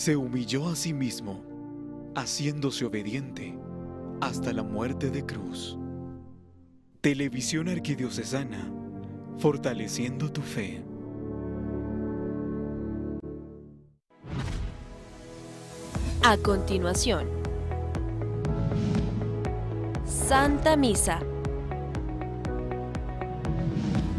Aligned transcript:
se 0.00 0.16
humilló 0.16 0.66
a 0.66 0.76
sí 0.76 0.94
mismo, 0.94 1.42
haciéndose 2.14 2.86
obediente 2.86 3.54
hasta 4.22 4.50
la 4.54 4.62
muerte 4.62 5.10
de 5.10 5.26
cruz. 5.26 5.76
Televisión 7.02 7.68
Arquidiocesana, 7.68 8.72
fortaleciendo 9.36 10.32
tu 10.32 10.40
fe. 10.40 10.82
A 16.22 16.38
continuación, 16.38 17.28
Santa 20.06 20.76
Misa. 20.76 21.20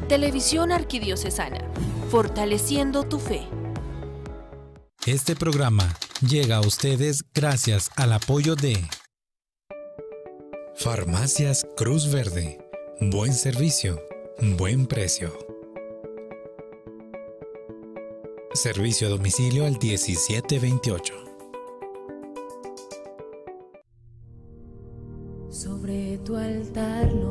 Televisión 0.07 0.71
Arquidiocesana, 0.71 1.57
fortaleciendo 2.11 3.01
tu 3.01 3.17
fe. 3.17 3.47
Este 5.07 5.35
programa 5.35 5.97
llega 6.21 6.57
a 6.57 6.61
ustedes 6.61 7.23
gracias 7.33 7.89
al 7.95 8.13
apoyo 8.13 8.55
de 8.55 8.77
Farmacias 10.75 11.65
Cruz 11.75 12.11
Verde. 12.11 12.59
Buen 12.99 13.33
servicio, 13.33 13.99
buen 14.59 14.85
precio. 14.85 15.35
Servicio 18.53 19.07
a 19.07 19.09
domicilio 19.09 19.65
al 19.65 19.79
1728. 19.79 21.13
Sobre 25.49 26.19
tu 26.19 26.35
altar, 26.35 27.11
lo 27.11 27.30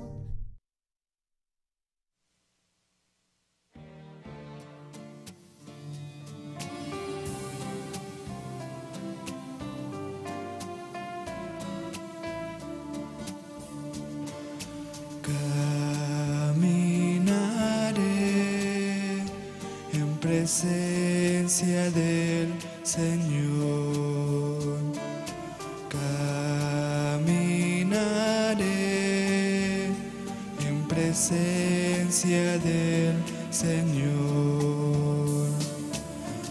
Presencia 31.21 32.57
del 32.57 33.15
Señor. 33.51 34.09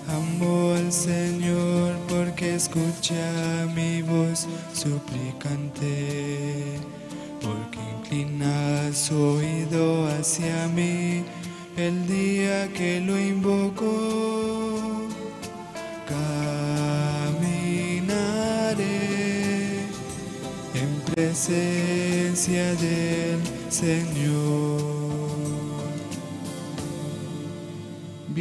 Amo 0.09 0.75
al 0.75 0.93
Señor 0.93 1.97
porque 2.09 2.55
escucha 2.55 3.67
mi 3.75 4.03
voz 4.03 4.47
suplicante, 4.73 6.40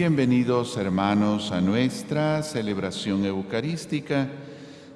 Bienvenidos 0.10 0.76
hermanos 0.76 1.52
a 1.52 1.62
nuestra 1.62 2.42
celebración 2.42 3.26
eucarística. 3.26 4.28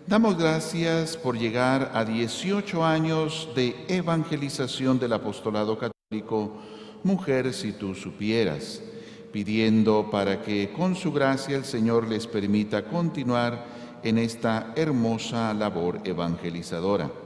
Damos 0.07 0.39
gracias 0.39 1.17
por 1.17 1.37
llegar 1.37 1.91
a 1.93 2.03
18 2.03 2.83
años 2.83 3.47
de 3.55 3.75
evangelización 3.89 4.97
del 4.97 5.13
apostolado 5.13 5.77
católico, 5.77 6.57
mujer 7.03 7.53
si 7.53 7.73
tú 7.73 7.93
supieras, 7.93 8.81
pidiendo 9.31 10.09
para 10.09 10.41
que 10.41 10.73
con 10.73 10.95
su 10.95 11.13
gracia 11.13 11.57
el 11.57 11.65
Señor 11.65 12.07
les 12.07 12.25
permita 12.25 12.83
continuar 12.83 13.67
en 14.01 14.17
esta 14.17 14.73
hermosa 14.75 15.53
labor 15.53 15.99
evangelizadora. 16.05 17.22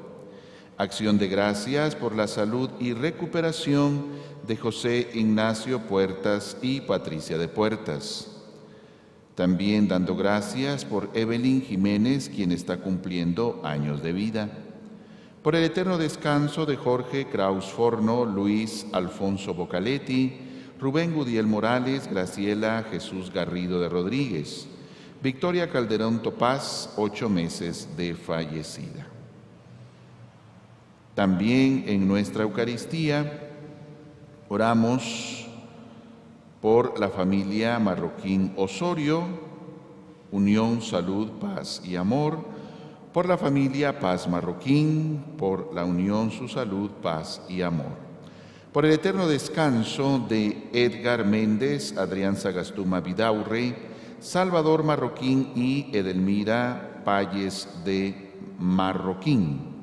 Acción 0.80 1.18
de 1.18 1.28
gracias 1.28 1.96
por 1.96 2.16
la 2.16 2.28
salud 2.28 2.70
y 2.80 2.94
recuperación 2.94 4.06
de 4.46 4.56
José 4.56 5.10
Ignacio 5.16 5.80
Puertas 5.80 6.56
y 6.62 6.82
Patricia 6.82 7.40
de 7.40 7.48
Puertas. 7.48 8.28
También 9.34 9.88
dando 9.88 10.16
gracias 10.16 10.86
por 10.86 11.10
Evelyn 11.16 11.64
Jiménez, 11.64 12.30
quien 12.30 12.52
está 12.52 12.78
cumpliendo 12.78 13.60
años 13.64 14.04
de 14.04 14.14
vida. 14.14 14.50
Por 15.42 15.56
el 15.56 15.64
eterno 15.64 15.98
descanso 15.98 16.68
de 16.68 16.76
Jorge 16.76 17.26
Kraus 17.26 17.66
Forno, 17.66 18.24
Luis 18.24 18.86
Alfonso 18.94 19.56
Bocaletti, 19.56 20.38
Rubén 20.80 21.12
Gudiel 21.12 21.48
Morales, 21.48 22.08
Graciela 22.08 22.86
Jesús 22.92 23.34
Garrido 23.34 23.82
de 23.82 23.90
Rodríguez. 23.90 24.68
Victoria 25.24 25.72
Calderón 25.72 26.22
Topaz, 26.22 26.94
ocho 26.98 27.30
meses 27.30 27.90
de 27.98 28.14
fallecida. 28.14 29.17
También 31.18 31.86
en 31.88 32.08
nuestra 32.08 32.44
Eucaristía 32.44 33.50
oramos 34.50 35.48
por 36.62 37.00
la 37.00 37.10
familia 37.10 37.80
Marroquín 37.80 38.54
Osorio, 38.56 39.24
Unión, 40.32 40.80
Salud, 40.80 41.32
Paz 41.42 41.82
y 41.84 41.96
Amor, 41.96 42.38
por 43.12 43.28
la 43.28 43.36
familia 43.36 43.98
Paz 44.00 44.28
Marroquín, 44.28 45.24
por 45.40 45.74
la 45.74 45.86
Unión, 45.86 46.30
Su 46.30 46.48
Salud, 46.48 46.92
Paz 47.02 47.42
y 47.50 47.64
Amor. 47.64 47.98
Por 48.72 48.86
el 48.86 48.92
eterno 48.92 49.28
descanso 49.28 50.24
de 50.30 50.70
Edgar 50.72 51.26
Méndez, 51.26 51.98
Adrián 51.98 52.38
Sagastuma 52.38 53.00
Vidaurre, 53.00 53.76
Salvador 54.20 54.84
Marroquín 54.84 55.52
y 55.56 55.90
Edelmira 55.98 57.02
Payes 57.04 57.68
de 57.84 58.36
Marroquín. 58.60 59.77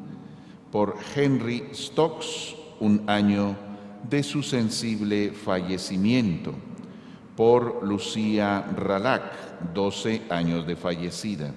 Por 0.75 0.97
Henry 1.15 1.69
Stokes, 1.73 2.57
un 2.81 3.05
año 3.07 3.55
de 4.11 4.25
su 4.25 4.43
sensible 4.43 5.31
fallecimiento. 5.31 6.53
Por 7.37 7.87
Lucía 7.87 8.67
Ralac, 8.77 9.73
12 9.73 10.23
años 10.31 10.67
de 10.67 10.75
fallecida. 10.75 11.55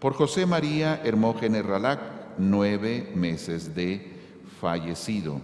Por 0.00 0.14
José 0.14 0.46
María 0.46 1.00
Hermógenes 1.04 1.64
Ralac, 1.64 2.00
nueve 2.38 3.12
meses 3.14 3.72
de 3.72 4.18
fallecido. 4.60 5.40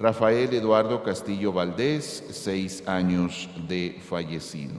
Rafael 0.00 0.52
Eduardo 0.52 1.04
Castillo 1.04 1.52
Valdés, 1.52 2.24
seis 2.30 2.82
años 2.88 3.48
de 3.68 4.00
fallecido. 4.08 4.74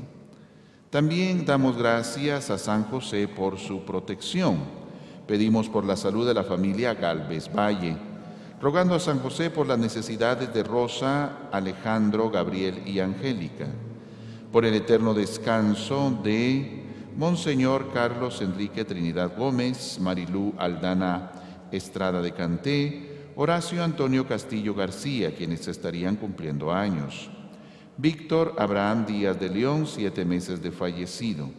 También 0.89 1.45
damos 1.45 1.77
gracias 1.77 2.49
a 2.49 2.57
San 2.57 2.83
José 2.83 3.29
por 3.29 3.57
su 3.57 3.85
protección. 3.85 4.80
Pedimos 5.27 5.69
por 5.69 5.85
la 5.85 5.95
salud 5.95 6.27
de 6.27 6.33
la 6.33 6.43
familia 6.43 6.93
Galvez 6.93 7.49
Valle, 7.53 7.95
rogando 8.61 8.95
a 8.95 8.99
San 8.99 9.19
José 9.19 9.49
por 9.49 9.67
las 9.67 9.79
necesidades 9.79 10.53
de 10.53 10.63
Rosa, 10.63 11.49
Alejandro, 11.51 12.29
Gabriel 12.29 12.81
y 12.85 12.99
Angélica, 12.99 13.67
por 14.51 14.65
el 14.65 14.73
eterno 14.73 15.13
descanso 15.13 16.19
de 16.23 16.83
Monseñor 17.17 17.91
Carlos 17.93 18.41
Enrique 18.41 18.85
Trinidad 18.85 19.37
Gómez, 19.37 19.99
Marilú 19.99 20.53
Aldana 20.57 21.31
Estrada 21.71 22.21
de 22.21 22.33
Canté, 22.33 23.31
Horacio 23.35 23.83
Antonio 23.83 24.27
Castillo 24.27 24.75
García, 24.75 25.33
quienes 25.35 25.67
estarían 25.67 26.15
cumpliendo 26.15 26.71
años. 26.71 27.29
Víctor 27.97 28.55
Abraham 28.57 29.05
Díaz 29.05 29.39
de 29.39 29.49
León, 29.49 29.87
siete 29.87 30.25
meses 30.25 30.61
de 30.61 30.71
fallecido. 30.71 31.49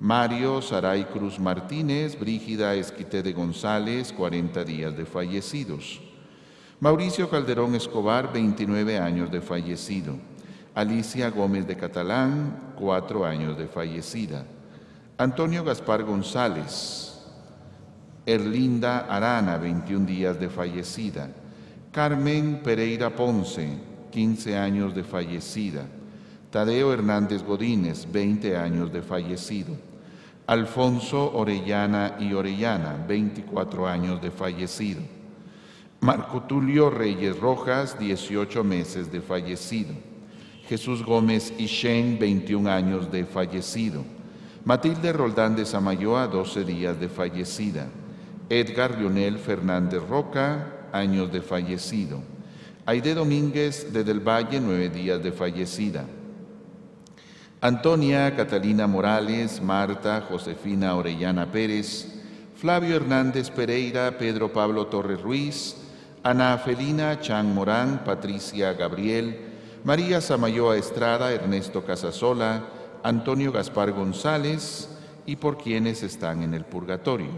Mario 0.00 0.62
Saray 0.62 1.06
Cruz 1.06 1.40
Martínez, 1.40 2.16
Brígida 2.16 2.72
Esquite 2.76 3.20
de 3.20 3.32
González, 3.32 4.12
40 4.12 4.62
días 4.62 4.96
de 4.96 5.04
fallecidos. 5.04 6.00
Mauricio 6.78 7.28
Calderón 7.28 7.74
Escobar, 7.74 8.32
29 8.32 8.96
años 8.96 9.28
de 9.32 9.40
fallecido. 9.40 10.14
Alicia 10.72 11.30
Gómez 11.30 11.66
de 11.66 11.76
Catalán, 11.76 12.74
4 12.78 13.24
años 13.24 13.58
de 13.58 13.66
fallecida. 13.66 14.44
Antonio 15.16 15.64
Gaspar 15.64 16.04
González, 16.04 17.18
Erlinda 18.24 19.00
Arana, 19.00 19.56
21 19.56 20.06
días 20.06 20.38
de 20.38 20.48
fallecida, 20.48 21.28
Carmen 21.90 22.60
Pereira 22.62 23.10
Ponce, 23.10 23.68
15 24.12 24.56
años 24.56 24.94
de 24.94 25.02
fallecida, 25.02 25.86
Tadeo 26.50 26.92
Hernández 26.92 27.42
Godínez, 27.42 28.06
20 28.12 28.56
años 28.56 28.92
de 28.92 29.02
fallecido, 29.02 29.87
Alfonso 30.48 31.30
Orellana 31.34 32.16
y 32.18 32.32
Orellana, 32.32 33.04
24 33.06 33.86
años 33.86 34.22
de 34.22 34.30
fallecido, 34.30 35.02
Marco 36.00 36.44
Tulio 36.44 36.88
Reyes 36.88 37.38
Rojas, 37.38 37.98
18 37.98 38.64
meses 38.64 39.12
de 39.12 39.20
fallecido, 39.20 39.92
Jesús 40.66 41.04
Gómez 41.04 41.52
Ishen, 41.58 42.18
21 42.18 42.70
años 42.70 43.12
de 43.12 43.26
fallecido, 43.26 44.06
Matilde 44.64 45.12
Roldán 45.12 45.54
de 45.54 45.66
Samayoa, 45.66 46.26
12 46.28 46.64
días 46.64 46.98
de 46.98 47.10
fallecida. 47.10 47.86
Edgar 48.48 48.98
Lionel 48.98 49.36
Fernández 49.38 50.02
Roca, 50.08 50.88
años 50.92 51.30
de 51.30 51.42
fallecido. 51.42 52.22
Aide 52.86 53.12
Domínguez 53.12 53.92
de 53.92 54.02
Del 54.02 54.20
Valle, 54.20 54.60
9 54.60 54.88
días 54.88 55.22
de 55.22 55.30
fallecida. 55.30 56.06
Antonia 57.60 58.36
Catalina 58.36 58.86
Morales, 58.86 59.60
Marta 59.60 60.24
Josefina 60.28 60.94
Orellana 60.94 61.50
Pérez, 61.50 62.06
Flavio 62.54 62.94
Hernández 62.94 63.50
Pereira, 63.50 64.16
Pedro 64.16 64.52
Pablo 64.52 64.86
Torres 64.86 65.20
Ruiz, 65.20 65.74
Ana 66.22 66.56
Felina 66.58 67.18
Chan 67.18 67.52
Morán, 67.52 68.04
Patricia 68.04 68.74
Gabriel, 68.74 69.40
María 69.82 70.20
Samayoa 70.20 70.76
Estrada, 70.76 71.32
Ernesto 71.32 71.84
Casasola, 71.84 72.62
Antonio 73.02 73.50
Gaspar 73.50 73.90
González 73.90 74.88
y 75.26 75.34
por 75.34 75.58
quienes 75.58 76.04
están 76.04 76.44
en 76.44 76.54
el 76.54 76.64
purgatorio. 76.64 77.32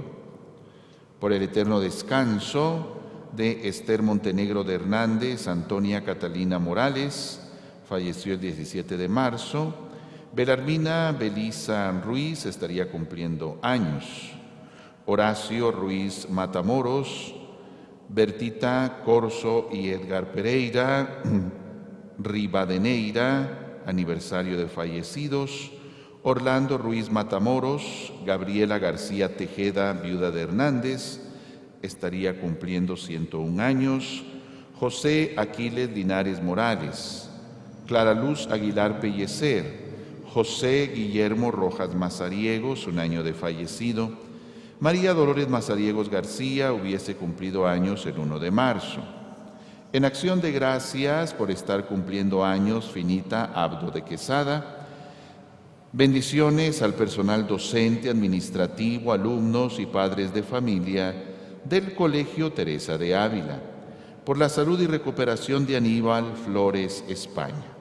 Por 1.18 1.32
el 1.32 1.44
eterno 1.44 1.80
descanso 1.80 3.00
de 3.32 3.66
Esther 3.70 4.02
Montenegro 4.02 4.64
de 4.64 4.74
Hernández, 4.74 5.48
Antonia 5.48 6.04
Catalina 6.04 6.58
Morales, 6.58 7.40
falleció 7.88 8.34
el 8.34 8.40
17 8.40 8.98
de 8.98 9.08
marzo. 9.08 9.88
Belarmina 10.32 11.10
Belisa 11.10 11.90
Ruiz 11.90 12.46
estaría 12.46 12.88
cumpliendo 12.88 13.58
años. 13.62 14.30
Horacio 15.06 15.72
Ruiz 15.72 16.28
Matamoros, 16.30 17.34
Bertita 18.08 19.02
Corso 19.04 19.68
y 19.72 19.88
Edgar 19.88 20.30
Pereira, 20.30 21.20
Rivadeneira, 22.18 23.82
aniversario 23.86 24.56
de 24.56 24.68
fallecidos, 24.68 25.72
Orlando 26.22 26.78
Ruiz 26.78 27.10
Matamoros, 27.10 28.12
Gabriela 28.24 28.78
García 28.78 29.36
Tejeda, 29.36 29.94
viuda 29.94 30.30
de 30.30 30.42
Hernández, 30.42 31.20
estaría 31.82 32.40
cumpliendo 32.40 32.96
101 32.96 33.60
años, 33.60 34.22
José 34.78 35.34
Aquiles 35.36 35.90
Linares 35.90 36.40
Morales, 36.40 37.28
Clara 37.88 38.14
Luz 38.14 38.46
Aguilar 38.46 39.00
Pellecer, 39.00 39.89
José 40.32 40.92
Guillermo 40.94 41.50
Rojas 41.50 41.92
Mazariegos, 41.92 42.86
un 42.86 43.00
año 43.00 43.24
de 43.24 43.34
fallecido, 43.34 44.10
María 44.78 45.12
Dolores 45.12 45.48
Mazariegos 45.48 46.08
García 46.08 46.72
hubiese 46.72 47.16
cumplido 47.16 47.66
años 47.66 48.06
el 48.06 48.16
1 48.16 48.38
de 48.38 48.50
marzo. 48.52 49.00
En 49.92 50.04
acción 50.04 50.40
de 50.40 50.52
gracias 50.52 51.34
por 51.34 51.50
estar 51.50 51.86
cumpliendo 51.86 52.44
años, 52.44 52.92
Finita 52.92 53.50
Abdo 53.52 53.90
de 53.90 54.02
Quesada, 54.02 54.86
bendiciones 55.92 56.80
al 56.80 56.94
personal 56.94 57.48
docente, 57.48 58.08
administrativo, 58.08 59.12
alumnos 59.12 59.80
y 59.80 59.86
padres 59.86 60.32
de 60.32 60.44
familia 60.44 61.12
del 61.64 61.92
Colegio 61.96 62.52
Teresa 62.52 62.96
de 62.96 63.16
Ávila, 63.16 63.60
por 64.24 64.38
la 64.38 64.48
salud 64.48 64.80
y 64.80 64.86
recuperación 64.86 65.66
de 65.66 65.76
Aníbal 65.76 66.36
Flores, 66.36 67.02
España. 67.08 67.79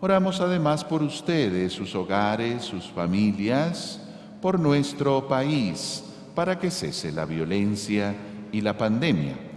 Oramos 0.00 0.40
además 0.40 0.84
por 0.84 1.02
ustedes, 1.02 1.72
sus 1.72 1.94
hogares, 1.94 2.62
sus 2.62 2.86
familias, 2.86 4.00
por 4.40 4.58
nuestro 4.58 5.26
país, 5.26 6.04
para 6.34 6.58
que 6.58 6.70
cese 6.70 7.10
la 7.10 7.24
violencia 7.24 8.14
y 8.52 8.60
la 8.60 8.76
pandemia 8.78 9.48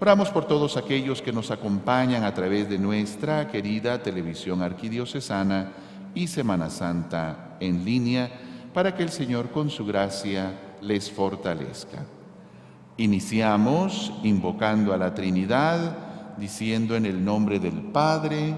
Oramos 0.00 0.30
por 0.30 0.44
todos 0.44 0.76
aquellos 0.76 1.20
que 1.20 1.32
nos 1.32 1.50
acompañan 1.50 2.22
a 2.22 2.32
través 2.32 2.68
de 2.68 2.78
nuestra 2.78 3.48
querida 3.48 4.00
televisión 4.00 4.62
arquidiocesana 4.62 5.72
y 6.14 6.28
Semana 6.28 6.70
Santa 6.70 7.56
en 7.58 7.84
línea, 7.84 8.30
para 8.72 8.94
que 8.94 9.02
el 9.02 9.08
Señor 9.08 9.50
con 9.50 9.70
su 9.70 9.84
gracia 9.84 10.52
les 10.80 11.10
fortalezca. 11.10 12.04
Iniciamos 12.96 14.12
invocando 14.22 14.92
a 14.92 14.96
la 14.96 15.14
Trinidad, 15.14 16.36
diciendo 16.36 16.94
en 16.94 17.04
el 17.04 17.24
nombre 17.24 17.58
del 17.58 17.82
Padre, 17.90 18.54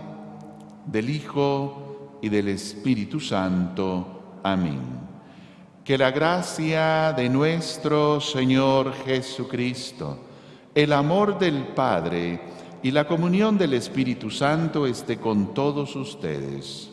del 0.86 1.10
Hijo 1.10 2.18
y 2.22 2.28
del 2.28 2.48
Espíritu 2.48 3.20
Santo. 3.20 4.38
Amén. 4.42 4.80
Que 5.84 5.98
la 5.98 6.10
gracia 6.10 7.12
de 7.12 7.28
nuestro 7.28 8.20
Señor 8.20 8.92
Jesucristo, 9.04 10.18
el 10.74 10.92
amor 10.92 11.38
del 11.38 11.68
Padre 11.68 12.40
y 12.82 12.90
la 12.90 13.06
comunión 13.06 13.58
del 13.58 13.74
Espíritu 13.74 14.30
Santo 14.30 14.86
esté 14.86 15.18
con 15.18 15.52
todos 15.52 15.96
ustedes. 15.96 16.90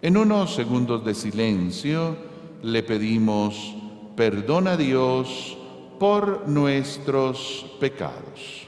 En 0.00 0.16
unos 0.16 0.54
segundos 0.54 1.04
de 1.04 1.14
silencio 1.14 2.16
le 2.62 2.82
pedimos 2.82 3.74
perdón 4.14 4.68
a 4.68 4.76
Dios 4.76 5.56
por 5.98 6.48
nuestros 6.48 7.66
pecados. 7.80 8.67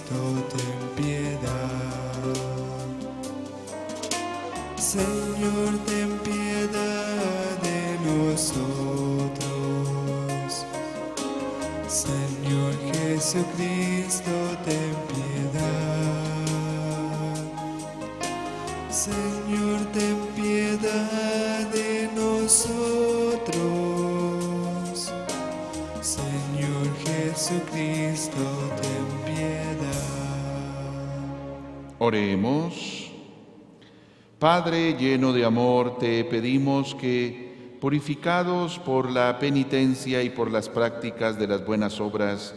Jesucristo, 0.00 0.14
ten 0.48 0.80
piedad. 0.96 2.34
Señor, 4.76 5.72
ten 5.86 6.10
piedad 6.18 7.58
de 7.62 7.98
nosotros. 8.08 8.66
Señor 11.88 12.72
Jesucristo, 12.92 13.99
Padre 34.40 34.96
lleno 34.98 35.32
de 35.32 35.44
amor, 35.44 35.98
te 35.98 36.24
pedimos 36.24 36.94
que, 36.96 37.76
purificados 37.80 38.80
por 38.80 39.10
la 39.10 39.38
penitencia 39.38 40.20
y 40.22 40.30
por 40.30 40.50
las 40.50 40.68
prácticas 40.68 41.38
de 41.38 41.46
las 41.46 41.64
buenas 41.64 42.00
obras, 42.00 42.54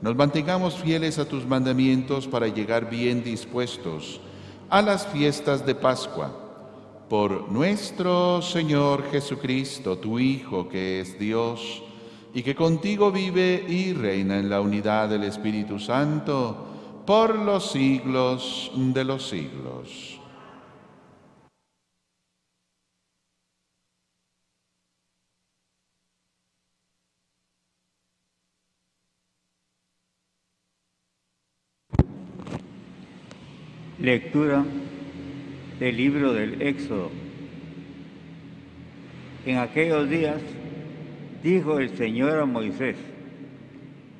nos 0.00 0.14
mantengamos 0.14 0.74
fieles 0.74 1.18
a 1.18 1.24
tus 1.24 1.46
mandamientos 1.46 2.28
para 2.28 2.46
llegar 2.46 2.88
bien 2.88 3.24
dispuestos 3.24 4.20
a 4.70 4.82
las 4.82 5.06
fiestas 5.08 5.66
de 5.66 5.74
Pascua. 5.74 6.30
Por 7.08 7.50
nuestro 7.50 8.40
Señor 8.40 9.10
Jesucristo, 9.10 9.98
tu 9.98 10.20
Hijo, 10.20 10.68
que 10.68 11.00
es 11.00 11.18
Dios, 11.18 11.82
y 12.32 12.42
que 12.42 12.54
contigo 12.54 13.10
vive 13.10 13.64
y 13.68 13.94
reina 13.94 14.38
en 14.38 14.48
la 14.48 14.60
unidad 14.60 15.08
del 15.08 15.24
Espíritu 15.24 15.78
Santo, 15.80 16.71
por 17.06 17.36
los 17.36 17.72
siglos 17.72 18.70
de 18.74 19.04
los 19.04 19.28
siglos. 19.28 20.18
Lectura 33.98 34.64
del 35.78 35.96
libro 35.96 36.32
del 36.32 36.60
Éxodo. 36.60 37.10
En 39.46 39.58
aquellos 39.58 40.08
días 40.08 40.40
dijo 41.42 41.78
el 41.78 41.96
Señor 41.96 42.38
a 42.40 42.46
Moisés, 42.46 42.96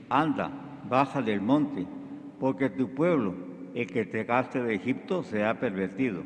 anda, 0.09 0.51
baja 0.89 1.21
del 1.21 1.41
monte, 1.41 1.85
porque 2.43 2.71
tu 2.71 2.89
pueblo, 2.89 3.37
el 3.73 3.87
que 3.87 4.05
te 4.05 4.25
gaste 4.25 4.61
de 4.61 4.75
Egipto, 4.75 5.23
se 5.23 5.45
ha 5.45 5.61
pervertido. 5.61 6.25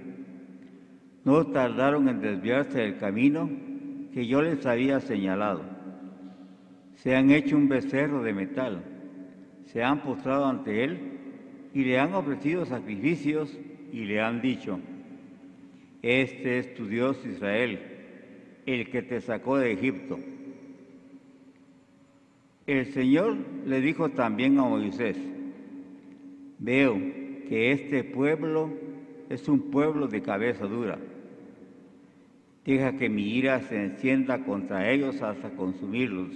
No 1.24 1.48
tardaron 1.48 2.08
en 2.08 2.22
desviarse 2.22 2.78
del 2.78 2.96
camino 2.96 3.50
que 4.14 4.26
yo 4.26 4.40
les 4.40 4.64
había 4.64 4.98
señalado. 5.00 5.62
Se 6.94 7.14
han 7.14 7.30
hecho 7.30 7.54
un 7.54 7.68
becerro 7.68 8.22
de 8.22 8.32
metal, 8.32 8.82
se 9.66 9.84
han 9.84 10.00
postrado 10.00 10.46
ante 10.46 10.84
él 10.84 10.98
y 11.74 11.84
le 11.84 11.98
han 11.98 12.14
ofrecido 12.14 12.64
sacrificios 12.64 13.54
y 13.92 14.06
le 14.06 14.22
han 14.22 14.40
dicho, 14.40 14.80
este 16.00 16.60
es 16.60 16.74
tu 16.76 16.86
Dios 16.86 17.22
Israel, 17.26 17.78
el 18.64 18.88
que 18.88 19.02
te 19.02 19.20
sacó 19.20 19.58
de 19.58 19.70
Egipto. 19.72 20.18
El 22.66 22.86
Señor 22.94 23.36
le 23.66 23.82
dijo 23.82 24.08
también 24.08 24.58
a 24.58 24.62
Moisés, 24.62 25.18
veo 26.58 26.94
que 27.48 27.72
este 27.72 28.04
pueblo 28.04 28.70
es 29.28 29.48
un 29.48 29.70
pueblo 29.70 30.08
de 30.08 30.22
cabeza 30.22 30.66
dura. 30.66 30.98
Deja 32.64 32.96
que 32.96 33.08
mi 33.08 33.22
ira 33.22 33.60
se 33.60 33.82
encienda 33.82 34.44
contra 34.44 34.90
ellos 34.90 35.22
hasta 35.22 35.50
consumirlos. 35.50 36.30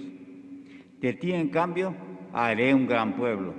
De 1.01 1.13
ti, 1.13 1.33
en 1.33 1.49
cambio, 1.49 1.93
haré 2.31 2.73
un 2.73 2.87
gran 2.87 3.15
pueblo. 3.15 3.53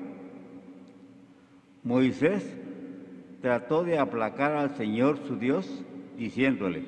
Moisés 1.82 2.56
trató 3.40 3.84
de 3.84 3.98
aplacar 3.98 4.52
al 4.52 4.76
Señor 4.76 5.18
su 5.26 5.36
Dios, 5.36 5.84
diciéndole, 6.16 6.82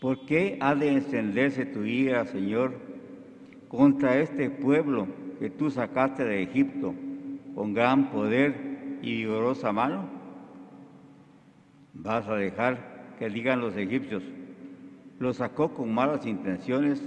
¿por 0.00 0.24
qué 0.24 0.56
ha 0.60 0.74
de 0.74 0.92
encenderse 0.92 1.66
tu 1.66 1.84
ira, 1.84 2.24
Señor, 2.24 2.72
contra 3.68 4.18
este 4.18 4.50
pueblo 4.50 5.06
que 5.38 5.50
tú 5.50 5.70
sacaste 5.70 6.24
de 6.24 6.42
Egipto 6.42 6.94
con 7.54 7.74
gran 7.74 8.10
poder 8.10 8.98
y 9.02 9.16
vigorosa 9.18 9.72
mano? 9.72 10.04
¿Vas 11.94 12.26
a 12.28 12.34
dejar 12.36 13.14
que 13.18 13.28
digan 13.28 13.60
los 13.60 13.76
egipcios, 13.76 14.22
los 15.18 15.36
sacó 15.36 15.72
con 15.74 15.92
malas 15.94 16.26
intenciones 16.26 17.02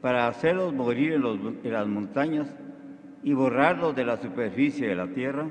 para 0.00 0.28
hacerlos 0.28 0.72
morir 0.74 1.12
en, 1.14 1.22
los- 1.22 1.38
en 1.64 1.72
las 1.72 1.86
montañas 1.86 2.48
y 3.22 3.32
borrarlos 3.32 3.94
de 3.96 4.04
la 4.04 4.16
superficie 4.16 4.88
de 4.88 4.96
la 4.96 5.06
tierra? 5.08 5.46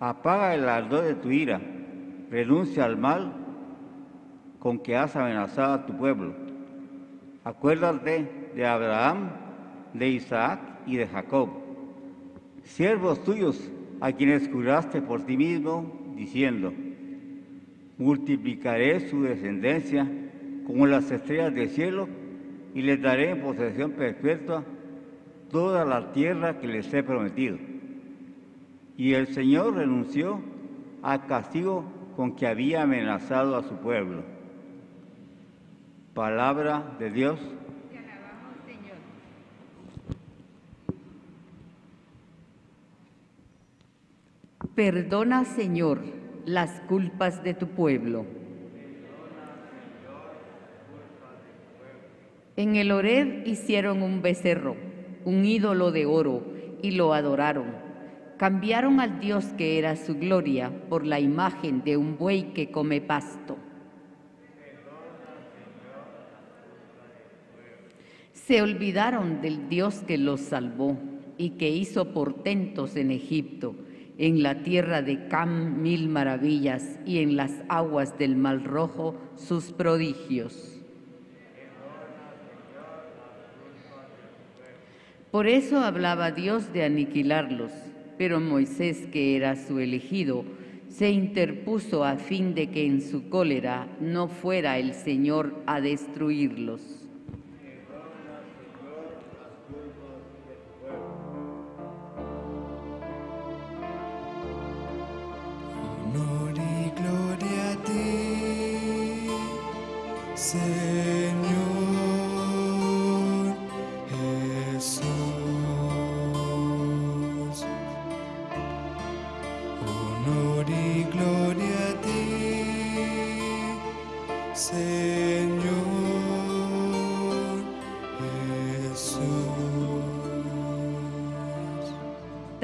Apaga 0.00 0.54
el 0.54 0.68
ardor 0.68 1.04
de 1.04 1.14
tu 1.14 1.30
ira, 1.30 1.60
renuncia 2.30 2.84
al 2.84 2.96
mal 2.96 3.32
con 4.58 4.78
que 4.78 4.96
has 4.96 5.16
amenazado 5.16 5.72
a 5.74 5.86
tu 5.86 5.96
pueblo. 5.96 6.34
Acuérdate 7.44 8.50
de 8.54 8.66
Abraham, 8.66 9.30
de 9.94 10.08
Isaac 10.08 10.60
y 10.86 10.96
de 10.96 11.06
Jacob, 11.06 11.48
siervos 12.64 13.22
tuyos 13.24 13.70
a 14.00 14.12
quienes 14.12 14.48
juraste 14.48 15.02
por 15.02 15.26
ti 15.26 15.36
mismo, 15.36 16.12
diciendo, 16.14 16.72
multiplicaré 17.98 19.08
su 19.08 19.22
descendencia 19.22 20.08
como 20.66 20.86
las 20.86 21.10
estrellas 21.10 21.54
del 21.54 21.68
cielo 21.70 22.08
y 22.74 22.82
les 22.82 23.00
daré 23.00 23.30
en 23.30 23.40
posesión 23.40 23.92
perpetua 23.92 24.64
toda 25.50 25.84
la 25.84 26.12
tierra 26.12 26.58
que 26.58 26.68
les 26.68 26.92
he 26.92 27.02
prometido. 27.02 27.58
Y 28.96 29.14
el 29.14 29.28
Señor 29.28 29.74
renunció 29.74 30.40
al 31.02 31.26
castigo 31.26 31.84
con 32.16 32.36
que 32.36 32.46
había 32.46 32.82
amenazado 32.82 33.56
a 33.56 33.62
su 33.62 33.76
pueblo. 33.76 34.22
Palabra 36.14 36.96
de 36.98 37.10
Dios. 37.10 37.40
Perdona, 44.78 45.44
Señor, 45.44 46.02
las 46.46 46.70
culpas 46.82 47.42
de 47.42 47.52
tu 47.52 47.66
pueblo. 47.66 48.24
En 52.54 52.76
el 52.76 52.92
Oreb 52.92 53.42
hicieron 53.44 54.02
un 54.02 54.22
becerro, 54.22 54.76
un 55.24 55.44
ídolo 55.44 55.90
de 55.90 56.06
oro, 56.06 56.44
y 56.80 56.92
lo 56.92 57.12
adoraron. 57.12 57.74
Cambiaron 58.36 59.00
al 59.00 59.18
Dios 59.18 59.46
que 59.58 59.80
era 59.80 59.96
su 59.96 60.14
gloria 60.14 60.70
por 60.88 61.04
la 61.04 61.18
imagen 61.18 61.82
de 61.82 61.96
un 61.96 62.16
buey 62.16 62.54
que 62.54 62.70
come 62.70 63.00
pasto. 63.00 63.56
Se 68.32 68.62
olvidaron 68.62 69.40
del 69.42 69.68
Dios 69.68 70.04
que 70.06 70.18
los 70.18 70.38
salvó 70.38 70.96
y 71.36 71.50
que 71.58 71.68
hizo 71.68 72.12
portentos 72.12 72.94
en 72.94 73.10
Egipto, 73.10 73.74
en 74.18 74.42
la 74.42 74.62
tierra 74.62 75.00
de 75.00 75.28
Cam 75.28 75.80
mil 75.80 76.08
maravillas 76.08 76.98
y 77.06 77.18
en 77.18 77.36
las 77.36 77.52
aguas 77.68 78.18
del 78.18 78.36
Mar 78.36 78.64
Rojo 78.64 79.14
sus 79.36 79.72
prodigios. 79.72 80.74
Por 85.30 85.46
eso 85.46 85.80
hablaba 85.80 86.32
Dios 86.32 86.72
de 86.72 86.84
aniquilarlos, 86.84 87.70
pero 88.16 88.40
Moisés, 88.40 89.06
que 89.12 89.36
era 89.36 89.54
su 89.54 89.78
elegido, 89.78 90.44
se 90.88 91.10
interpuso 91.10 92.04
a 92.04 92.16
fin 92.16 92.54
de 92.54 92.70
que 92.70 92.86
en 92.86 93.02
su 93.02 93.28
cólera 93.28 93.86
no 94.00 94.28
fuera 94.28 94.78
el 94.78 94.94
Señor 94.94 95.54
a 95.66 95.80
destruirlos. 95.80 96.97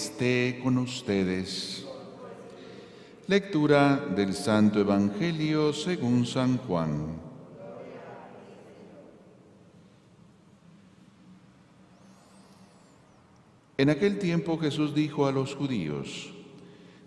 Esté 0.00 0.60
con 0.62 0.78
ustedes. 0.78 1.84
Lectura 3.26 3.96
del 4.16 4.32
Santo 4.32 4.80
Evangelio 4.80 5.74
según 5.74 6.24
San 6.24 6.56
Juan. 6.56 7.20
En 13.76 13.90
aquel 13.90 14.18
tiempo 14.18 14.56
Jesús 14.58 14.94
dijo 14.94 15.26
a 15.26 15.32
los 15.32 15.54
judíos, 15.54 16.32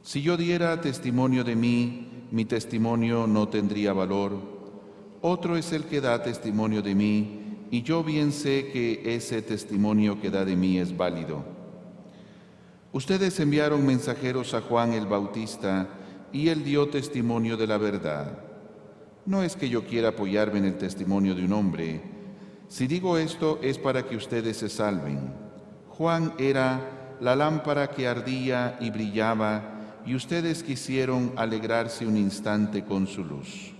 Si 0.03 0.21
yo 0.21 0.37
diera 0.37 0.79
testimonio 0.79 1.43
de 1.43 1.55
mí, 1.55 2.27
mi 2.29 2.45
testimonio 2.45 3.25
no 3.25 3.47
tendría 3.47 3.93
valor. 3.93 4.33
Otro 5.21 5.57
es 5.57 5.71
el 5.71 5.85
que 5.85 5.99
da 5.99 6.21
testimonio 6.21 6.83
de 6.83 6.93
mí, 6.93 7.39
y 7.71 7.81
yo 7.81 8.03
bien 8.03 8.31
sé 8.31 8.69
que 8.71 9.15
ese 9.15 9.41
testimonio 9.41 10.21
que 10.21 10.29
da 10.29 10.45
de 10.45 10.55
mí 10.55 10.77
es 10.77 10.95
válido. 10.95 11.52
Ustedes 12.93 13.39
enviaron 13.39 13.83
mensajeros 13.83 14.53
a 14.53 14.61
Juan 14.61 14.93
el 14.93 15.07
Bautista, 15.07 15.87
y 16.31 16.49
él 16.49 16.63
dio 16.63 16.89
testimonio 16.89 17.57
de 17.57 17.65
la 17.65 17.79
verdad. 17.79 18.37
No 19.25 19.41
es 19.41 19.55
que 19.55 19.67
yo 19.67 19.83
quiera 19.85 20.09
apoyarme 20.09 20.59
en 20.59 20.65
el 20.65 20.77
testimonio 20.77 21.33
de 21.33 21.43
un 21.43 21.53
hombre. 21.53 22.03
Si 22.67 22.85
digo 22.85 23.17
esto 23.17 23.57
es 23.63 23.79
para 23.79 24.05
que 24.05 24.15
ustedes 24.15 24.57
se 24.57 24.69
salven. 24.69 25.33
Juan 25.89 26.35
era 26.37 27.17
la 27.19 27.35
lámpara 27.35 27.89
que 27.89 28.07
ardía 28.07 28.77
y 28.79 28.91
brillaba, 28.91 30.01
y 30.05 30.13
ustedes 30.13 30.61
quisieron 30.61 31.33
alegrarse 31.35 32.05
un 32.05 32.15
instante 32.15 32.83
con 32.83 33.07
su 33.07 33.23
luz. 33.23 33.73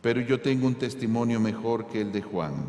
Pero 0.00 0.20
yo 0.20 0.40
tengo 0.40 0.68
un 0.68 0.76
testimonio 0.76 1.40
mejor 1.40 1.88
que 1.88 2.00
el 2.00 2.12
de 2.12 2.22
Juan. 2.22 2.64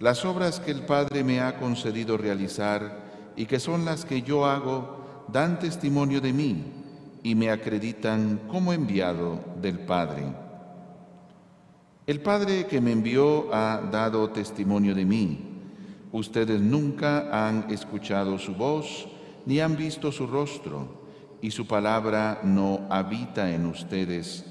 Las 0.00 0.24
obras 0.24 0.58
que 0.58 0.72
el 0.72 0.82
Padre 0.82 1.22
me 1.22 1.40
ha 1.40 1.56
concedido 1.56 2.16
realizar 2.16 3.07
y 3.38 3.46
que 3.46 3.60
son 3.60 3.84
las 3.84 4.04
que 4.04 4.22
yo 4.22 4.44
hago, 4.44 5.24
dan 5.32 5.60
testimonio 5.60 6.20
de 6.20 6.32
mí 6.32 6.64
y 7.22 7.36
me 7.36 7.50
acreditan 7.50 8.40
como 8.48 8.72
enviado 8.72 9.38
del 9.62 9.78
Padre. 9.78 10.24
El 12.04 12.20
Padre 12.20 12.66
que 12.66 12.80
me 12.80 12.90
envió 12.90 13.54
ha 13.54 13.80
dado 13.92 14.30
testimonio 14.30 14.92
de 14.92 15.04
mí. 15.04 15.38
Ustedes 16.10 16.60
nunca 16.60 17.28
han 17.30 17.70
escuchado 17.70 18.38
su 18.38 18.56
voz 18.56 19.08
ni 19.46 19.60
han 19.60 19.76
visto 19.76 20.10
su 20.10 20.26
rostro, 20.26 20.98
y 21.40 21.52
su 21.52 21.64
palabra 21.64 22.40
no 22.42 22.86
habita 22.90 23.54
en 23.54 23.66
ustedes, 23.66 24.44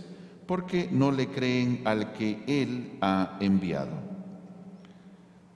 porque 0.48 0.88
no 0.90 1.12
le 1.12 1.28
creen 1.28 1.82
al 1.84 2.14
que 2.14 2.42
Él 2.48 2.98
ha 3.02 3.38
enviado. 3.42 4.07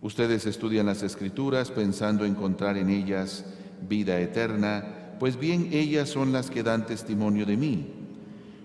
Ustedes 0.01 0.47
estudian 0.47 0.87
las 0.87 1.03
escrituras 1.03 1.69
pensando 1.69 2.25
encontrar 2.25 2.77
en 2.77 2.89
ellas 2.89 3.45
vida 3.87 4.19
eterna, 4.19 5.15
pues 5.19 5.37
bien 5.37 5.69
ellas 5.71 6.09
son 6.09 6.31
las 6.31 6.49
que 6.49 6.63
dan 6.63 6.87
testimonio 6.87 7.45
de 7.45 7.57
mí. 7.57 7.87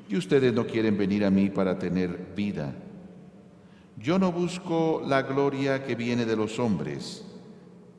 Y 0.09 0.17
ustedes 0.17 0.55
no 0.55 0.67
quieren 0.67 0.97
venir 0.97 1.25
a 1.25 1.31
mí 1.31 1.51
para 1.51 1.79
tener 1.79 2.33
vida. 2.35 2.75
Yo 3.99 4.19
no 4.19 4.33
busco 4.33 5.03
la 5.07 5.23
gloria 5.23 5.85
que 5.85 5.95
viene 5.95 6.25
de 6.25 6.37
los 6.37 6.59
hombres, 6.59 7.25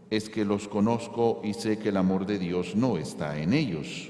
es 0.09 0.29
que 0.29 0.45
los 0.45 0.67
conozco 0.67 1.41
y 1.43 1.53
sé 1.53 1.77
que 1.77 1.89
el 1.89 1.97
amor 1.97 2.25
de 2.25 2.39
Dios 2.39 2.75
no 2.75 2.97
está 2.97 3.39
en 3.39 3.53
ellos. 3.53 4.09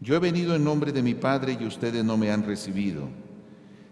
Yo 0.00 0.14
he 0.14 0.18
venido 0.18 0.54
en 0.54 0.64
nombre 0.64 0.92
de 0.92 1.02
mi 1.02 1.14
Padre 1.14 1.58
y 1.60 1.66
ustedes 1.66 2.04
no 2.04 2.16
me 2.16 2.30
han 2.30 2.44
recibido. 2.44 3.08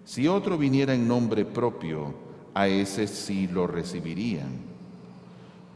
Si 0.04 0.28
otro 0.28 0.58
viniera 0.58 0.94
en 0.94 1.08
nombre 1.08 1.44
propio, 1.44 2.14
a 2.54 2.68
ese 2.68 3.06
sí 3.06 3.48
lo 3.48 3.66
recibirían. 3.66 4.72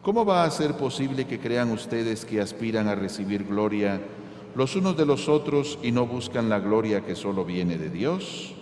¿Cómo 0.02 0.24
va 0.24 0.44
a 0.44 0.50
ser 0.50 0.74
posible 0.74 1.26
que 1.26 1.40
crean 1.40 1.70
ustedes 1.72 2.24
que 2.24 2.40
aspiran 2.40 2.86
a 2.86 2.94
recibir 2.94 3.44
gloria 3.44 4.00
los 4.54 4.76
unos 4.76 4.96
de 4.96 5.04
los 5.04 5.28
otros 5.28 5.78
y 5.82 5.90
no 5.90 6.06
buscan 6.06 6.48
la 6.48 6.60
gloria 6.60 7.04
que 7.04 7.16
solo 7.16 7.44
viene 7.44 7.76
de 7.76 7.90
Dios? 7.90 8.54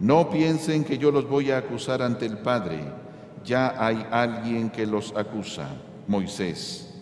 No 0.00 0.30
piensen 0.30 0.82
que 0.82 0.98
yo 0.98 1.12
los 1.12 1.28
voy 1.28 1.52
a 1.52 1.58
acusar 1.58 2.02
ante 2.02 2.26
el 2.26 2.38
Padre. 2.38 2.80
Ya 3.44 3.76
hay 3.78 4.04
alguien 4.10 4.70
que 4.70 4.86
los 4.86 5.14
acusa, 5.16 5.68
Moisés, 6.08 6.92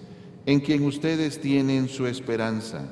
en 0.44 0.60
quien 0.60 0.84
ustedes 0.84 1.40
tienen 1.40 1.88
su 1.88 2.06
esperanza. 2.06 2.82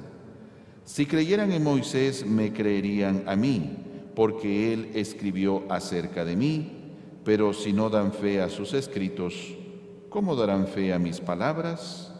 Si 0.84 1.04
creyeran 1.04 1.52
en 1.52 1.62
Moisés, 1.62 2.24
me 2.24 2.52
creerían 2.52 3.24
a 3.26 3.36
mí, 3.36 3.76
porque 4.18 4.72
él 4.72 4.90
escribió 4.94 5.62
acerca 5.70 6.24
de 6.24 6.34
mí, 6.34 6.72
pero 7.24 7.52
si 7.54 7.72
no 7.72 7.88
dan 7.88 8.12
fe 8.12 8.42
a 8.42 8.48
sus 8.48 8.74
escritos, 8.74 9.54
¿cómo 10.08 10.34
darán 10.34 10.66
fe 10.66 10.92
a 10.92 10.98
mis 10.98 11.20
palabras? 11.20 12.12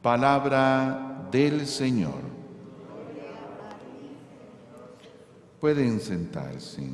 Palabra 0.00 1.28
del 1.30 1.66
Señor. 1.66 2.22
Pueden 5.60 6.00
sentarse. 6.00 6.88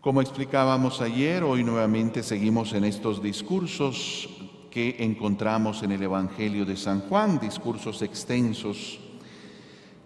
Como 0.00 0.22
explicábamos 0.22 1.00
ayer, 1.00 1.42
hoy 1.42 1.64
nuevamente 1.64 2.22
seguimos 2.22 2.74
en 2.74 2.84
estos 2.84 3.20
discursos 3.20 4.37
que 4.70 4.96
encontramos 4.98 5.82
en 5.82 5.92
el 5.92 6.02
Evangelio 6.02 6.64
de 6.64 6.76
San 6.76 7.00
Juan, 7.02 7.38
discursos 7.38 8.02
extensos 8.02 9.00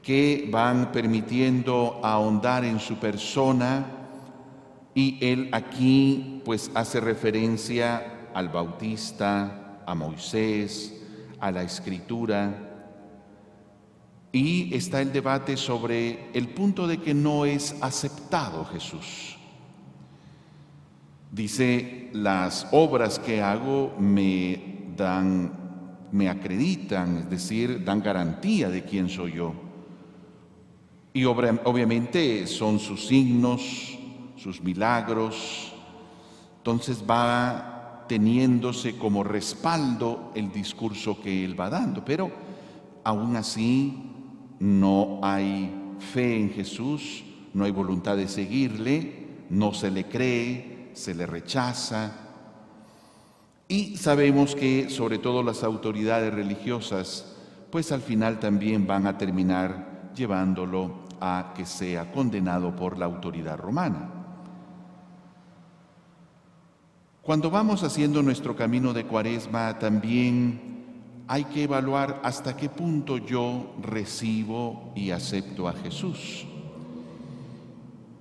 que 0.03 0.49
van 0.51 0.91
permitiendo 0.91 2.01
ahondar 2.03 2.65
en 2.65 2.81
su 2.81 2.97
persona 2.97 3.87
y 4.95 5.19
él 5.25 5.49
aquí 5.53 6.43
pues 6.45 6.71
hace 6.75 7.01
referencia 7.01 8.29
al 8.35 8.49
Bautista, 8.49 9.83
a 9.87 9.95
Moisés, 9.95 11.01
a 11.39 11.51
la 11.51 11.63
Escritura 11.63 12.71
y 14.33 14.75
está 14.75 15.01
el 15.03 15.13
debate 15.13 15.57
sobre 15.57 16.31
el 16.33 16.49
punto 16.49 16.87
de 16.87 16.99
que 16.99 17.13
no 17.13 17.45
es 17.45 17.77
aceptado 17.83 18.65
Jesús. 18.65 19.37
Dice, 21.33 22.11
las 22.13 22.67
obras 22.73 23.19
que 23.19 23.41
hago 23.41 23.95
me 23.99 24.93
dan, 24.95 26.09
me 26.13 26.29
acreditan, 26.29 27.17
es 27.17 27.31
decir, 27.31 27.83
dan 27.83 28.03
garantía 28.03 28.69
de 28.69 28.85
quién 28.85 29.09
soy 29.09 29.33
yo. 29.33 29.55
Y 31.15 31.25
obviamente 31.25 32.47
son 32.47 32.79
sus 32.79 33.07
signos, 33.07 33.99
sus 34.37 34.61
milagros. 34.61 35.73
Entonces 36.59 37.03
va 37.09 38.05
teniéndose 38.07 38.99
como 38.99 39.25
respaldo 39.25 40.33
el 40.35 40.53
discurso 40.53 41.19
que 41.19 41.47
él 41.47 41.59
va 41.59 41.71
dando. 41.71 42.05
Pero 42.05 42.31
aún 43.05 43.37
así 43.37 44.03
no 44.59 45.19
hay 45.23 45.95
fe 45.99 46.39
en 46.39 46.51
Jesús, 46.51 47.25
no 47.55 47.65
hay 47.65 47.71
voluntad 47.71 48.19
de 48.19 48.29
seguirle, 48.29 49.47
no 49.49 49.73
se 49.73 49.91
le 49.91 50.05
cree, 50.05 50.72
se 50.95 51.15
le 51.15 51.27
rechaza. 51.27 52.13
Y 53.69 53.97
sabemos 53.97 54.55
que 54.55 54.91
sobre 54.91 55.19
todo 55.19 55.43
las 55.43 55.63
autoridades 55.63 56.33
religiosas 56.33 57.33
pues 57.73 57.91
al 57.91 58.03
final 58.03 58.39
también 58.39 58.87
van 58.87 59.07
a 59.07 59.17
terminar 59.17 60.13
llevándolo 60.15 61.07
a 61.23 61.55
que 61.57 61.65
sea 61.65 62.13
condenado 62.13 62.77
por 62.77 62.99
la 62.99 63.07
autoridad 63.07 63.57
romana. 63.57 64.11
Cuando 67.23 67.51
vamos 67.51 67.83
haciendo 67.83 68.23
nuestro 68.23 68.55
camino 68.55 68.93
de 68.93 69.07
cuaresma, 69.07 69.79
también 69.79 71.25
hay 71.29 71.45
que 71.45 71.63
evaluar 71.63 72.21
hasta 72.23 72.57
qué 72.57 72.69
punto 72.69 73.17
yo 73.17 73.75
recibo 73.81 74.93
y 74.95 75.13
acepto 75.13 75.67
a 75.67 75.73
Jesús. 75.73 76.47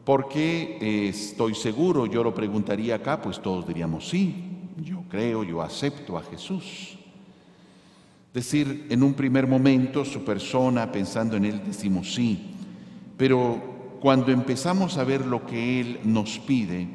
Porque 0.03 0.77
eh, 0.81 1.09
estoy 1.09 1.53
seguro, 1.53 2.05
yo 2.07 2.23
lo 2.23 2.33
preguntaría 2.33 2.95
acá, 2.95 3.21
pues 3.21 3.41
todos 3.41 3.67
diríamos 3.67 4.09
sí, 4.09 4.33
yo 4.83 5.03
creo, 5.09 5.43
yo 5.43 5.61
acepto 5.61 6.17
a 6.17 6.23
Jesús. 6.23 6.97
Decir, 8.33 8.87
en 8.89 9.03
un 9.03 9.13
primer 9.13 9.45
momento, 9.45 10.05
su 10.05 10.23
persona, 10.23 10.91
pensando 10.91 11.35
en 11.35 11.45
Él, 11.45 11.61
decimos 11.65 12.13
sí, 12.13 12.55
pero 13.17 13.97
cuando 13.99 14.31
empezamos 14.31 14.97
a 14.97 15.03
ver 15.03 15.25
lo 15.25 15.45
que 15.45 15.81
Él 15.81 15.99
nos 16.03 16.39
pide, 16.39 16.87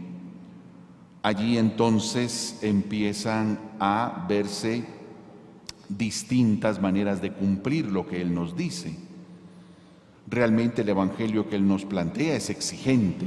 allí 1.23 1.59
entonces 1.59 2.59
empiezan 2.62 3.61
a 3.79 4.27
verse 4.29 4.85
distintas 5.88 6.81
maneras 6.81 7.21
de 7.21 7.33
cumplir 7.33 7.87
lo 7.87 8.07
que 8.07 8.21
Él 8.21 8.35
nos 8.35 8.57
dice. 8.57 9.06
Realmente 10.29 10.83
el 10.83 10.89
Evangelio 10.89 11.49
que 11.49 11.57
Él 11.57 11.67
nos 11.67 11.85
plantea 11.85 12.37
es 12.37 12.51
exigente. 12.51 13.27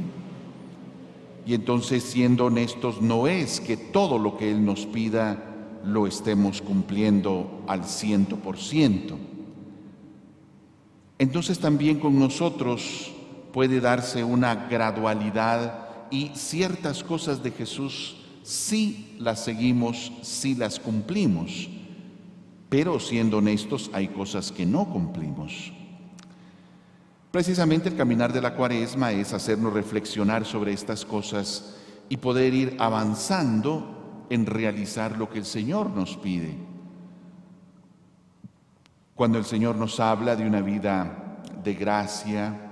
Y 1.45 1.53
entonces, 1.53 2.03
siendo 2.03 2.45
honestos, 2.45 3.01
no 3.01 3.27
es 3.27 3.59
que 3.59 3.77
todo 3.77 4.19
lo 4.19 4.37
que 4.37 4.51
Él 4.51 4.65
nos 4.65 4.85
pida 4.85 5.45
lo 5.83 6.07
estemos 6.07 6.61
cumpliendo 6.61 7.63
al 7.67 7.85
ciento 7.85 8.35
por 8.35 8.57
ciento. 8.57 9.17
Entonces 11.17 11.59
también 11.59 11.99
con 11.99 12.17
nosotros 12.17 13.11
puede 13.53 13.81
darse 13.81 14.23
una 14.23 14.67
gradualidad 14.67 15.87
y 16.11 16.31
ciertas 16.33 17.03
cosas 17.03 17.43
de 17.43 17.51
Jesús 17.51 18.17
sí 18.43 19.15
las 19.19 19.43
seguimos, 19.43 20.11
sí 20.21 20.55
las 20.55 20.79
cumplimos, 20.79 21.69
pero 22.69 22.99
siendo 22.99 23.37
honestos 23.37 23.89
hay 23.93 24.07
cosas 24.07 24.51
que 24.51 24.65
no 24.65 24.85
cumplimos. 24.85 25.73
Precisamente 27.31 27.89
el 27.89 27.95
caminar 27.95 28.33
de 28.33 28.41
la 28.41 28.55
cuaresma 28.55 29.11
es 29.11 29.33
hacernos 29.33 29.71
reflexionar 29.71 30.45
sobre 30.45 30.73
estas 30.73 31.05
cosas 31.05 31.75
y 32.09 32.17
poder 32.17 32.55
ir 32.55 32.75
avanzando 32.79 34.25
en 34.31 34.47
realizar 34.47 35.15
lo 35.15 35.29
que 35.29 35.37
el 35.37 35.45
Señor 35.45 35.91
nos 35.91 36.17
pide. 36.17 36.55
Cuando 39.13 39.37
el 39.37 39.45
Señor 39.45 39.75
nos 39.75 39.99
habla 39.99 40.35
de 40.35 40.47
una 40.47 40.61
vida 40.61 41.43
de 41.63 41.75
gracia, 41.75 42.69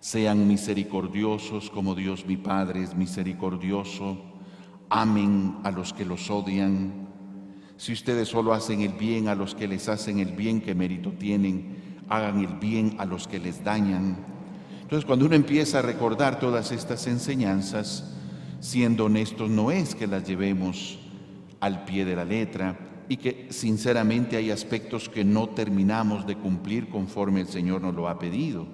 sean 0.00 0.48
misericordiosos 0.48 1.70
como 1.70 1.94
Dios 1.94 2.26
mi 2.26 2.36
Padre 2.36 2.82
es 2.82 2.96
misericordioso, 2.96 4.18
amen 4.90 5.58
a 5.62 5.70
los 5.70 5.92
que 5.92 6.04
los 6.04 6.28
odian. 6.28 7.06
Si 7.76 7.92
ustedes 7.92 8.28
solo 8.28 8.52
hacen 8.52 8.80
el 8.80 8.94
bien 8.94 9.28
a 9.28 9.36
los 9.36 9.54
que 9.54 9.68
les 9.68 9.88
hacen 9.88 10.18
el 10.18 10.32
bien, 10.32 10.60
¿qué 10.60 10.74
mérito 10.74 11.12
tienen? 11.12 11.87
Hagan 12.08 12.40
el 12.40 12.54
bien 12.54 12.96
a 12.98 13.04
los 13.04 13.28
que 13.28 13.38
les 13.38 13.62
dañan. 13.62 14.16
Entonces, 14.82 15.04
cuando 15.04 15.26
uno 15.26 15.34
empieza 15.34 15.80
a 15.80 15.82
recordar 15.82 16.38
todas 16.38 16.72
estas 16.72 17.06
enseñanzas, 17.06 18.14
siendo 18.60 19.04
honestos, 19.04 19.50
no 19.50 19.70
es 19.70 19.94
que 19.94 20.06
las 20.06 20.26
llevemos 20.26 20.98
al 21.60 21.84
pie 21.84 22.04
de 22.04 22.16
la 22.16 22.24
letra 22.24 22.78
y 23.08 23.16
que 23.16 23.48
sinceramente 23.50 24.36
hay 24.36 24.50
aspectos 24.50 25.08
que 25.08 25.24
no 25.24 25.48
terminamos 25.48 26.26
de 26.26 26.36
cumplir 26.36 26.88
conforme 26.88 27.40
el 27.40 27.48
Señor 27.48 27.80
nos 27.82 27.94
lo 27.94 28.08
ha 28.08 28.18
pedido. 28.18 28.66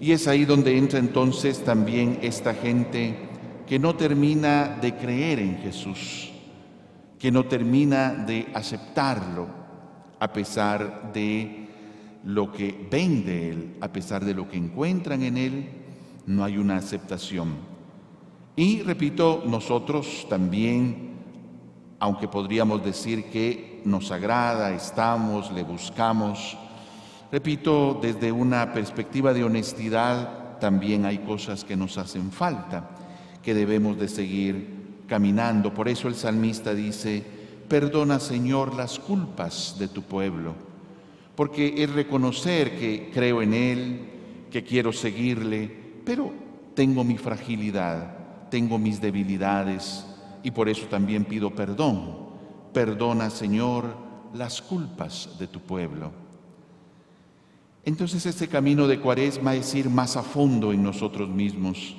Y 0.00 0.12
es 0.12 0.26
ahí 0.26 0.44
donde 0.44 0.76
entra 0.76 0.98
entonces 0.98 1.64
también 1.64 2.18
esta 2.22 2.54
gente 2.54 3.16
que 3.66 3.78
no 3.78 3.94
termina 3.94 4.78
de 4.80 4.96
creer 4.96 5.38
en 5.38 5.58
Jesús, 5.58 6.30
que 7.18 7.30
no 7.30 7.44
termina 7.44 8.12
de 8.12 8.48
aceptarlo, 8.54 9.61
a 10.22 10.32
pesar 10.32 11.10
de 11.12 11.66
lo 12.22 12.52
que 12.52 12.86
ven 12.88 13.24
de 13.24 13.50
Él, 13.50 13.76
a 13.80 13.92
pesar 13.92 14.24
de 14.24 14.34
lo 14.34 14.48
que 14.48 14.56
encuentran 14.56 15.24
en 15.24 15.36
Él, 15.36 15.68
no 16.26 16.44
hay 16.44 16.58
una 16.58 16.76
aceptación. 16.76 17.56
Y 18.54 18.82
repito, 18.82 19.42
nosotros 19.44 20.24
también, 20.30 21.14
aunque 21.98 22.28
podríamos 22.28 22.84
decir 22.84 23.30
que 23.32 23.82
nos 23.84 24.12
agrada, 24.12 24.72
estamos, 24.72 25.50
le 25.50 25.64
buscamos, 25.64 26.56
repito, 27.32 27.98
desde 28.00 28.30
una 28.30 28.72
perspectiva 28.72 29.34
de 29.34 29.42
honestidad, 29.42 30.56
también 30.60 31.04
hay 31.04 31.18
cosas 31.18 31.64
que 31.64 31.76
nos 31.76 31.98
hacen 31.98 32.30
falta, 32.30 32.90
que 33.42 33.54
debemos 33.54 33.98
de 33.98 34.06
seguir 34.06 35.02
caminando. 35.08 35.74
Por 35.74 35.88
eso 35.88 36.06
el 36.06 36.14
salmista 36.14 36.74
dice, 36.74 37.41
Perdona, 37.72 38.20
Señor, 38.20 38.74
las 38.74 38.98
culpas 38.98 39.76
de 39.78 39.88
tu 39.88 40.02
pueblo, 40.02 40.52
porque 41.34 41.82
es 41.82 41.90
reconocer 41.90 42.78
que 42.78 43.10
creo 43.10 43.40
en 43.40 43.54
Él, 43.54 44.10
que 44.50 44.62
quiero 44.62 44.92
seguirle, 44.92 45.74
pero 46.04 46.34
tengo 46.74 47.02
mi 47.02 47.16
fragilidad, 47.16 48.50
tengo 48.50 48.78
mis 48.78 49.00
debilidades 49.00 50.04
y 50.42 50.50
por 50.50 50.68
eso 50.68 50.84
también 50.88 51.24
pido 51.24 51.54
perdón. 51.54 52.28
Perdona, 52.74 53.30
Señor, 53.30 53.86
las 54.34 54.60
culpas 54.60 55.38
de 55.38 55.46
tu 55.46 55.60
pueblo. 55.60 56.12
Entonces 57.86 58.26
este 58.26 58.48
camino 58.48 58.86
de 58.86 59.00
cuaresma 59.00 59.54
es 59.54 59.74
ir 59.74 59.88
más 59.88 60.18
a 60.18 60.22
fondo 60.22 60.74
en 60.74 60.82
nosotros 60.82 61.30
mismos. 61.30 61.96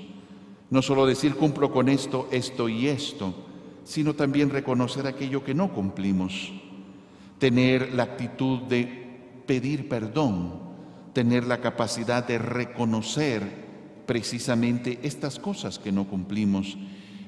No 0.69 0.83
solo 0.83 1.07
decir 1.07 1.33
cumplo 1.33 1.71
con 1.71 1.89
esto, 1.89 2.27
esto 2.29 2.69
y 2.69 2.89
esto, 2.89 3.33
sino 3.84 4.13
también 4.13 4.50
reconocer 4.50 5.08
aquello 5.08 5.43
que 5.43 5.54
no 5.54 5.74
cumplimos, 5.74 6.52
tener 7.39 7.93
la 7.93 8.04
actitud 8.04 8.62
de 8.63 9.43
pedir 9.46 9.89
perdón, 9.89 10.62
tener 11.13 11.46
la 11.46 11.60
capacidad 11.60 12.26
de 12.26 12.38
reconocer 12.38 13.63
precisamente 14.06 15.00
estas 15.04 15.39
cosas 15.39 15.80
que 15.80 15.91
no 15.91 16.08
cumplimos 16.08 16.78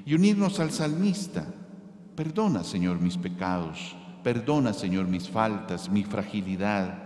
y 0.04 0.14
unirnos 0.14 0.60
al 0.60 0.70
salmista. 0.70 1.46
Perdona, 2.14 2.64
Señor, 2.64 3.00
mis 3.00 3.18
pecados, 3.18 3.94
perdona, 4.22 4.72
Señor, 4.72 5.06
mis 5.06 5.28
faltas, 5.28 5.90
mi 5.90 6.04
fragilidad. 6.04 7.02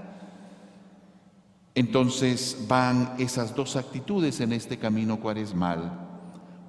Entonces 1.75 2.65
van 2.69 3.15
esas 3.19 3.55
dos 3.55 3.77
actitudes 3.77 4.41
en 4.41 4.53
este 4.53 4.79
camino 4.79 5.19
cuaresmal 5.19 6.10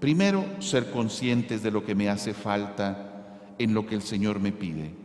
Primero, 0.02 0.44
ser 0.58 0.90
conscientes 0.90 1.62
de 1.62 1.70
lo 1.70 1.86
que 1.86 1.94
me 1.94 2.10
hace 2.10 2.34
falta 2.34 3.54
en 3.60 3.76
lo 3.76 3.86
que 3.86 3.94
el 3.94 4.02
Señor 4.02 4.40
me 4.40 4.52
pide. 4.52 4.96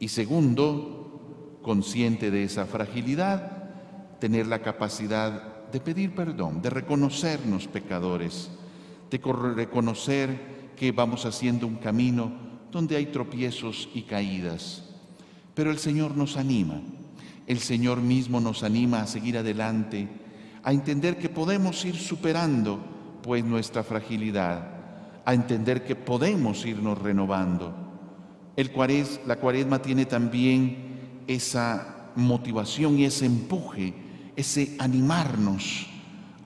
Y 0.00 0.08
segundo, 0.08 1.60
consciente 1.62 2.32
de 2.32 2.42
esa 2.42 2.66
fragilidad, 2.66 4.18
tener 4.18 4.48
la 4.48 4.62
capacidad 4.62 5.70
de 5.70 5.78
pedir 5.78 6.12
perdón, 6.12 6.60
de 6.60 6.70
reconocernos 6.70 7.68
pecadores, 7.68 8.50
de 9.12 9.18
reconocer 9.54 10.72
que 10.74 10.90
vamos 10.90 11.24
haciendo 11.24 11.68
un 11.68 11.76
camino 11.76 12.32
donde 12.72 12.96
hay 12.96 13.06
tropiezos 13.06 13.88
y 13.94 14.02
caídas. 14.02 14.90
Pero 15.54 15.70
el 15.70 15.78
Señor 15.78 16.16
nos 16.16 16.36
anima, 16.36 16.80
el 17.46 17.60
Señor 17.60 18.00
mismo 18.00 18.40
nos 18.40 18.64
anima 18.64 19.02
a 19.02 19.06
seguir 19.06 19.38
adelante, 19.38 20.08
a 20.64 20.72
entender 20.72 21.16
que 21.16 21.28
podemos 21.28 21.84
ir 21.84 21.94
superando 21.94 22.95
pues 23.26 23.44
nuestra 23.44 23.82
fragilidad, 23.82 24.68
a 25.24 25.34
entender 25.34 25.82
que 25.82 25.96
podemos 25.96 26.64
irnos 26.64 26.96
renovando. 26.96 27.74
El 28.54 28.70
la 29.26 29.36
cuaresma 29.40 29.82
tiene 29.82 30.06
también 30.06 31.24
esa 31.26 32.12
motivación 32.14 32.96
y 33.00 33.04
ese 33.04 33.26
empuje, 33.26 33.92
ese 34.36 34.76
animarnos 34.78 35.88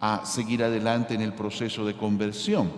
a 0.01 0.25
seguir 0.25 0.65
adelante 0.65 1.13
en 1.13 1.21
el 1.21 1.35
proceso 1.35 1.85
de 1.85 1.99
conversión, 1.99 2.73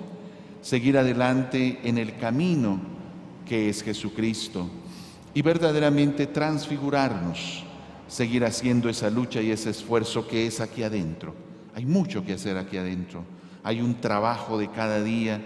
seguir 0.63 0.99
adelante 0.99 1.79
en 1.85 1.97
el 1.97 2.17
camino 2.17 2.81
que 3.47 3.69
es 3.69 3.85
Jesucristo 3.85 4.69
y 5.33 5.43
verdaderamente 5.43 6.27
transfigurarnos, 6.27 7.63
seguir 8.09 8.45
haciendo 8.45 8.89
esa 8.89 9.09
lucha 9.11 9.41
y 9.41 9.53
ese 9.53 9.71
esfuerzo 9.71 10.27
que 10.27 10.49
es 10.49 10.61
aquí 10.61 10.83
adentro. 10.83 11.37
Hay 11.73 11.87
mucho 11.87 12.25
que 12.25 12.33
hacer 12.33 12.59
aquí 12.59 12.77
adentro 12.77 13.25
hay 13.63 13.81
un 13.81 14.01
trabajo 14.01 14.59
de 14.59 14.71
cada 14.71 15.03
día 15.03 15.41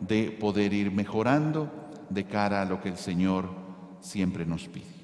de 0.00 0.30
poder 0.30 0.72
ir 0.72 0.90
mejorando 0.90 1.70
de 2.08 2.24
cara 2.24 2.62
a 2.62 2.64
lo 2.64 2.80
que 2.80 2.88
el 2.88 2.96
Señor 2.96 3.48
siempre 4.00 4.46
nos 4.46 4.68
pide. 4.68 4.98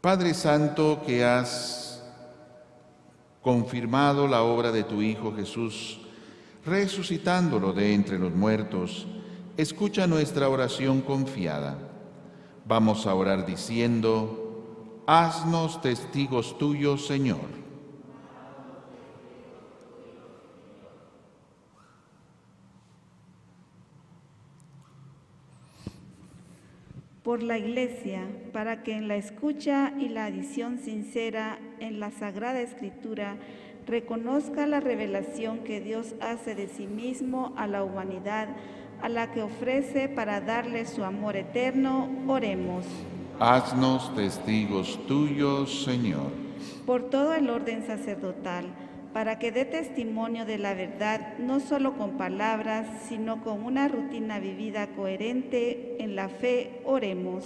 Padre 0.00 0.32
Santo, 0.32 1.02
que 1.04 1.24
has 1.24 2.02
confirmado 3.42 4.28
la 4.28 4.42
obra 4.42 4.70
de 4.70 4.84
tu 4.84 5.02
Hijo 5.02 5.34
Jesús, 5.34 6.00
resucitándolo 6.64 7.72
de 7.72 7.94
entre 7.94 8.18
los 8.18 8.32
muertos, 8.32 9.06
escucha 9.56 10.06
nuestra 10.06 10.48
oración 10.48 11.00
confiada. 11.00 11.76
Vamos 12.64 13.06
a 13.06 13.14
orar 13.14 13.44
diciendo, 13.44 14.47
haznos 15.08 15.80
testigos 15.80 16.58
tuyos, 16.58 17.06
Señor. 17.06 17.58
por 27.22 27.42
la 27.42 27.58
Iglesia, 27.58 28.22
para 28.54 28.82
que 28.82 28.92
en 28.92 29.06
la 29.06 29.16
escucha 29.16 29.92
y 29.98 30.08
la 30.08 30.24
adición 30.24 30.78
sincera 30.78 31.58
en 31.78 32.00
la 32.00 32.10
Sagrada 32.10 32.62
Escritura 32.62 33.36
reconozca 33.86 34.66
la 34.66 34.80
revelación 34.80 35.58
que 35.58 35.82
Dios 35.82 36.14
hace 36.22 36.54
de 36.54 36.68
sí 36.68 36.86
mismo 36.86 37.52
a 37.58 37.66
la 37.66 37.84
humanidad, 37.84 38.48
a 39.02 39.10
la 39.10 39.30
que 39.30 39.42
ofrece 39.42 40.08
para 40.08 40.40
darle 40.40 40.86
su 40.86 41.04
amor 41.04 41.36
eterno, 41.36 42.08
oremos. 42.28 42.86
Haznos 43.40 44.12
testigos 44.16 44.98
tuyos, 45.06 45.84
Señor. 45.84 46.32
Por 46.84 47.08
todo 47.08 47.34
el 47.34 47.48
orden 47.50 47.86
sacerdotal, 47.86 48.64
para 49.12 49.38
que 49.38 49.52
dé 49.52 49.64
testimonio 49.64 50.44
de 50.44 50.58
la 50.58 50.74
verdad, 50.74 51.38
no 51.38 51.60
solo 51.60 51.96
con 51.96 52.18
palabras, 52.18 53.04
sino 53.08 53.44
con 53.44 53.62
una 53.62 53.86
rutina 53.86 54.40
vivida 54.40 54.88
coherente 54.88 56.02
en 56.02 56.16
la 56.16 56.28
fe, 56.28 56.80
oremos. 56.84 57.44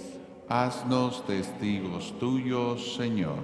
Haznos 0.49 1.27
testigos 1.27 2.17
tuyos, 2.19 2.95
Señor. 2.95 3.37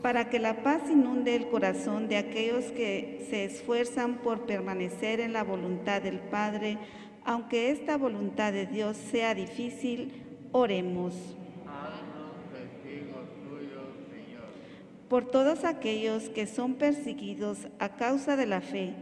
Para 0.00 0.30
que 0.30 0.38
la 0.38 0.62
paz 0.62 0.88
inunde 0.90 1.36
el 1.36 1.48
corazón 1.48 2.08
de 2.08 2.16
aquellos 2.16 2.64
que 2.72 3.26
se 3.28 3.44
esfuerzan 3.44 4.14
por 4.22 4.46
permanecer 4.46 5.20
en 5.20 5.34
la 5.34 5.44
voluntad 5.44 6.00
del 6.00 6.20
Padre, 6.20 6.78
aunque 7.26 7.70
esta 7.70 7.98
voluntad 7.98 8.50
de 8.50 8.64
Dios 8.64 8.96
sea 8.96 9.34
difícil, 9.34 10.48
oremos. 10.52 11.36
Por 15.12 15.26
todos 15.26 15.64
aquellos 15.64 16.30
que 16.30 16.46
son 16.46 16.76
perseguidos 16.76 17.58
a 17.78 17.90
causa 17.96 18.34
de 18.34 18.46
la 18.46 18.62
fe, 18.62 18.94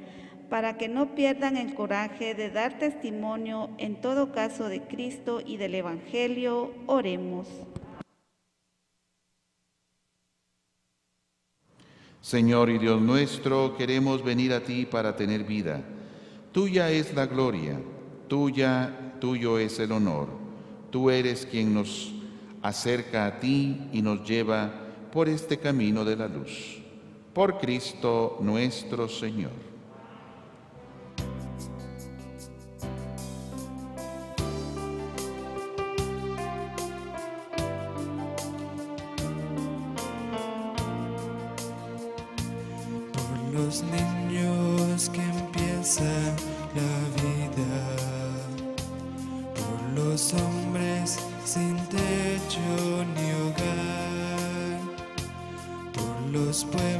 para 0.49 0.77
que 0.77 0.89
no 0.89 1.15
pierdan 1.15 1.57
el 1.57 1.73
coraje 1.73 2.35
de 2.35 2.51
dar 2.51 2.81
testimonio 2.81 3.71
en 3.79 4.01
todo 4.01 4.33
caso 4.33 4.69
de 4.69 4.83
Cristo 4.83 5.41
y 5.41 5.57
del 5.57 5.77
Evangelio, 5.77 6.75
oremos. 6.87 7.47
Señor 12.21 12.71
y 12.71 12.79
Dios 12.79 13.01
nuestro, 13.01 13.77
queremos 13.77 14.25
venir 14.25 14.53
a 14.53 14.65
ti 14.65 14.87
para 14.87 15.15
tener 15.15 15.45
vida. 15.45 15.81
Tuya 16.51 16.91
es 16.91 17.15
la 17.15 17.27
gloria, 17.27 17.81
tuya, 18.27 19.15
tuyo 19.21 19.61
es 19.61 19.79
el 19.79 19.93
honor. 19.93 20.27
Tú 20.91 21.09
eres 21.09 21.47
quien 21.47 21.73
nos 21.73 22.13
acerca 22.63 23.27
a 23.27 23.39
ti 23.39 23.83
y 23.93 24.03
nos 24.03 24.29
lleva 24.29 24.80
por 25.13 25.29
este 25.29 25.59
camino 25.59 26.05
de 26.05 26.17
la 26.17 26.29
luz. 26.29 26.79
Por 27.33 27.59
Cristo 27.59 28.39
nuestro 28.41 29.09
Señor. 29.09 29.71
La 46.75 46.83
vida, 47.23 47.73
por 49.55 50.05
los 50.05 50.33
hombres 50.35 50.80
por 56.51 56.83
los 56.83 57.00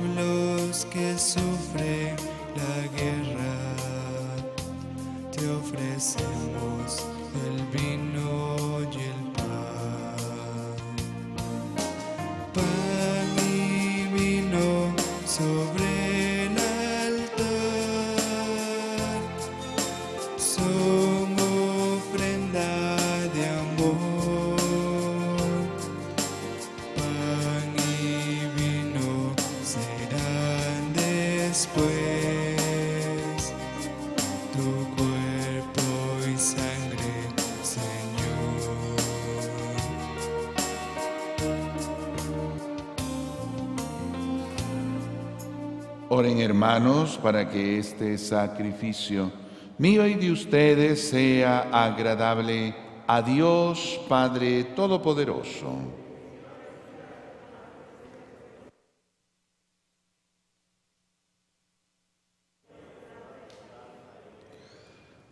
hermanos 46.61 47.19
para 47.23 47.49
que 47.49 47.79
este 47.79 48.19
sacrificio 48.19 49.33
mío 49.79 50.07
y 50.07 50.13
de 50.13 50.31
ustedes 50.31 51.09
sea 51.09 51.71
agradable 51.73 52.75
a 53.07 53.23
Dios 53.23 53.99
Padre 54.07 54.65
Todopoderoso. 54.77 55.79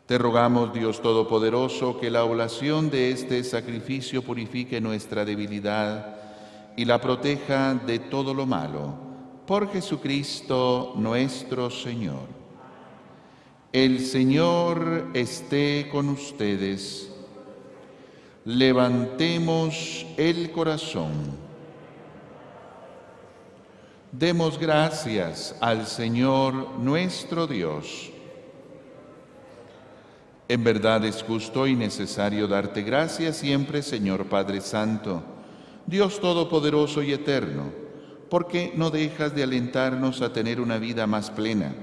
Te 0.07 0.17
rogamos, 0.17 0.73
Dios 0.73 1.03
Todopoderoso, 1.03 2.01
que 2.01 2.11
la 2.11 2.25
oblación 2.25 2.89
de 2.89 3.11
este 3.11 3.45
sacrificio 3.45 4.23
purifique 4.23 4.81
nuestra 4.81 5.27
debilidad 5.27 6.17
y 6.75 6.87
la 6.87 6.99
proteja 6.99 7.75
de 7.75 7.99
todo 7.99 8.33
lo 8.33 8.47
malo. 8.47 9.08
Por 9.49 9.73
Jesucristo 9.73 10.93
nuestro 10.97 11.71
Señor. 11.71 12.27
El 13.73 14.05
Señor 14.05 15.07
esté 15.15 15.89
con 15.91 16.11
ustedes. 16.11 17.11
Levantemos 18.45 20.05
el 20.19 20.51
corazón. 20.51 21.13
Demos 24.13 24.59
gracias 24.59 25.57
al 25.61 25.87
Señor 25.87 26.73
nuestro 26.79 27.47
Dios. 27.47 28.11
En 30.47 30.63
verdad 30.63 31.07
es 31.07 31.23
justo 31.23 31.67
y 31.67 31.75
necesario 31.75 32.47
darte 32.49 32.83
gracias 32.83 33.39
siempre, 33.39 33.81
Señor 33.81 34.27
Padre 34.27 34.61
Santo, 34.61 35.23
Dios 35.87 36.21
Todopoderoso 36.21 37.03
y 37.03 37.15
Eterno, 37.15 37.88
porque 38.29 38.73
no 38.77 38.91
dejas 38.91 39.35
de 39.35 39.43
alentarnos 39.43 40.21
a 40.23 40.33
tener 40.33 40.61
una 40.61 40.79
vida 40.79 41.07
más 41.07 41.31
plena, 41.31 41.75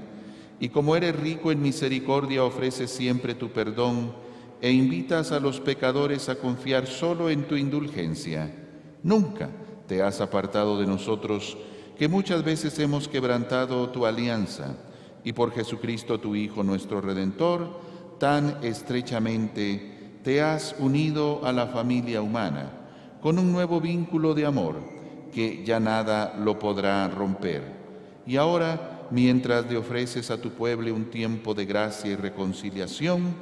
y 0.60 0.68
como 0.68 0.96
eres 0.96 1.14
rico 1.16 1.52
en 1.52 1.60
misericordia 1.60 2.44
ofreces 2.44 2.90
siempre 2.90 3.34
tu 3.34 3.50
perdón 3.50 4.12
e 4.60 4.70
invitas 4.70 5.32
a 5.32 5.40
los 5.40 5.60
pecadores 5.60 6.28
a 6.28 6.36
confiar 6.36 6.86
solo 6.86 7.28
en 7.28 7.46
tu 7.46 7.56
indulgencia. 7.56 8.50
Nunca 9.02 9.50
te 9.86 10.02
has 10.02 10.20
apartado 10.20 10.80
de 10.80 10.86
nosotros, 10.86 11.58
que 11.98 12.08
muchas 12.08 12.42
veces 12.42 12.78
hemos 12.78 13.08
quebrantado 13.08 13.90
tu 13.90 14.06
alianza, 14.06 14.76
y 15.24 15.32
por 15.32 15.52
Jesucristo 15.52 16.20
tu 16.20 16.36
Hijo 16.36 16.62
nuestro 16.62 17.00
Redentor, 17.00 17.80
tan 18.18 18.58
estrechamente 18.62 20.20
te 20.22 20.40
has 20.40 20.74
unido 20.78 21.44
a 21.44 21.52
la 21.52 21.66
familia 21.66 22.22
humana 22.22 22.70
con 23.20 23.38
un 23.38 23.52
nuevo 23.52 23.80
vínculo 23.80 24.34
de 24.34 24.46
amor 24.46 24.95
que 25.36 25.62
ya 25.66 25.78
nada 25.78 26.34
lo 26.42 26.58
podrá 26.58 27.06
romper. 27.08 27.62
Y 28.26 28.36
ahora, 28.36 29.06
mientras 29.10 29.70
le 29.70 29.76
ofreces 29.76 30.30
a 30.30 30.40
tu 30.40 30.52
pueblo 30.52 30.94
un 30.94 31.10
tiempo 31.10 31.52
de 31.52 31.66
gracia 31.66 32.10
y 32.10 32.16
reconciliación, 32.16 33.34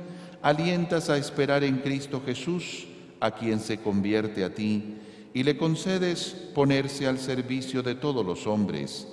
alientas 0.43 1.09
a 1.09 1.17
esperar 1.17 1.63
en 1.63 1.79
Cristo 1.79 2.21
Jesús, 2.27 2.89
a 3.21 3.31
quien 3.31 3.61
se 3.61 3.79
convierte 3.79 4.43
a 4.43 4.53
ti, 4.53 4.97
y 5.33 5.45
le 5.45 5.57
concedes 5.57 6.51
ponerse 6.53 7.07
al 7.07 7.21
servicio 7.21 7.81
de 7.81 7.95
todos 7.95 8.27
los 8.27 8.49
hombres, 8.49 9.07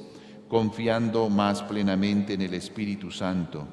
confiando 0.50 1.30
más 1.30 1.62
plenamente 1.62 2.34
en 2.34 2.42
el 2.42 2.56
Espíritu 2.56 3.12
Santo 3.12 3.68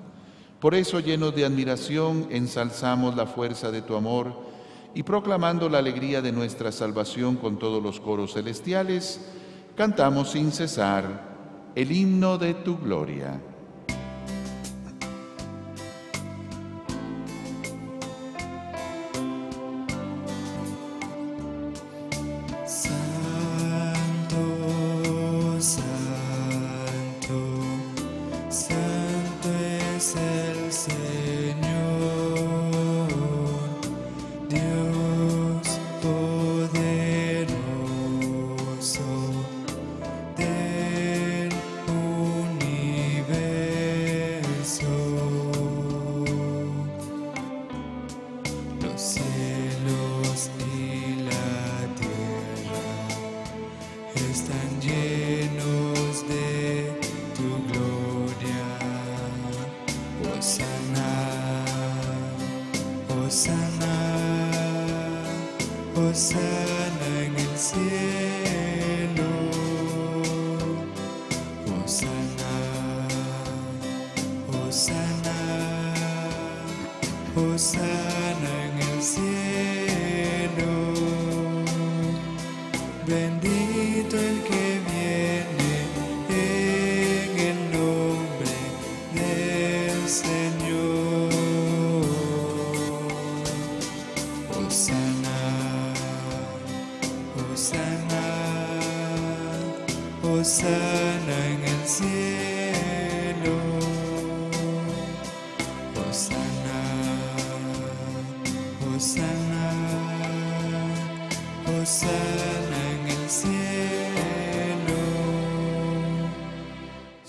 por 0.60 0.74
eso, 0.74 0.98
llenos 0.98 1.36
de 1.36 1.44
admiración, 1.44 2.26
ensalzamos 2.30 3.14
la 3.14 3.26
fuerza 3.26 3.70
de 3.70 3.80
tu 3.80 3.94
amor 3.94 4.47
y 4.94 5.02
proclamando 5.02 5.68
la 5.68 5.78
alegría 5.78 6.22
de 6.22 6.32
nuestra 6.32 6.72
salvación 6.72 7.36
con 7.36 7.58
todos 7.58 7.82
los 7.82 8.00
coros 8.00 8.34
celestiales, 8.34 9.20
cantamos 9.76 10.30
sin 10.32 10.50
cesar 10.52 11.70
el 11.74 11.92
himno 11.92 12.38
de 12.38 12.54
tu 12.54 12.78
gloria. 12.78 13.40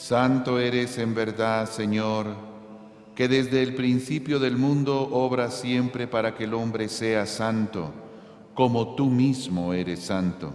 Santo 0.09 0.59
eres 0.59 0.97
en 0.97 1.13
verdad, 1.13 1.69
Señor, 1.69 2.25
que 3.13 3.27
desde 3.27 3.61
el 3.61 3.75
principio 3.75 4.39
del 4.39 4.57
mundo 4.57 5.07
obras 5.11 5.59
siempre 5.59 6.07
para 6.07 6.33
que 6.33 6.45
el 6.45 6.55
hombre 6.55 6.89
sea 6.89 7.27
santo, 7.27 7.93
como 8.55 8.95
tú 8.95 9.05
mismo 9.05 9.71
eres 9.71 9.99
santo. 9.99 10.51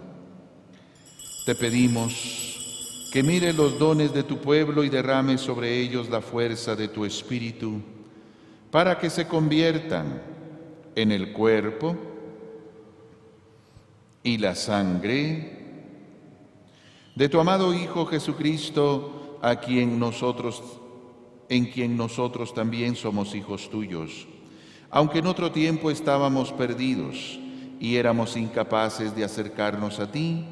Te 1.47 1.55
pedimos 1.55 3.07
que 3.13 3.23
mire 3.23 3.53
los 3.53 3.79
dones 3.79 4.13
de 4.13 4.25
tu 4.25 4.39
pueblo 4.39 4.83
y 4.83 4.89
derrame 4.89 5.39
sobre 5.39 5.79
ellos 5.79 6.11
la 6.11 6.21
fuerza 6.21 6.75
de 6.75 6.89
tu 6.89 7.05
espíritu, 7.05 7.81
para 8.73 8.99
que 8.99 9.09
se 9.09 9.29
conviertan 9.29 10.21
en 10.97 11.13
el 11.13 11.33
cuerpo 11.33 11.97
y 14.21 14.37
la 14.37 14.57
sangre 14.57 15.63
de 17.15 17.29
tu 17.29 17.39
amado 17.39 17.73
Hijo 17.73 18.05
Jesucristo, 18.07 19.21
a 19.45 19.57
quien 19.57 19.99
nosotros 19.99 20.63
en 21.51 21.67
quien 21.67 21.99
nosotros 21.99 22.55
también 22.55 22.97
somos 22.97 23.35
hijos 23.35 23.69
tuyos. 23.69 24.27
Aunque 24.91 25.19
en 25.19 25.27
otro 25.27 25.53
tiempo 25.53 25.91
estábamos 25.91 26.51
perdidos 26.51 27.39
y 27.79 27.97
éramos 27.97 28.39
incapaces 28.39 29.15
de 29.15 29.23
acercarnos 29.23 30.01
a 30.01 30.11
ti, 30.11 30.47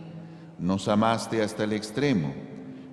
nos 0.58 0.88
amaste 0.88 1.42
hasta 1.42 1.64
el 1.64 1.72
extremo. 1.72 2.34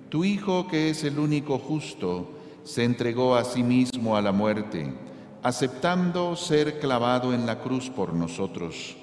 Tu 0.08 0.24
Hijo, 0.24 0.66
que 0.66 0.88
es 0.88 1.04
el 1.04 1.18
único 1.18 1.58
justo, 1.58 2.30
se 2.64 2.84
entregó 2.84 3.36
a 3.36 3.44
sí 3.44 3.62
mismo 3.62 4.16
a 4.16 4.22
la 4.22 4.32
muerte, 4.32 4.94
aceptando 5.42 6.34
ser 6.34 6.80
clavado 6.80 7.34
en 7.34 7.44
la 7.44 7.60
cruz 7.60 7.90
por 7.90 8.14
nosotros. 8.14 8.96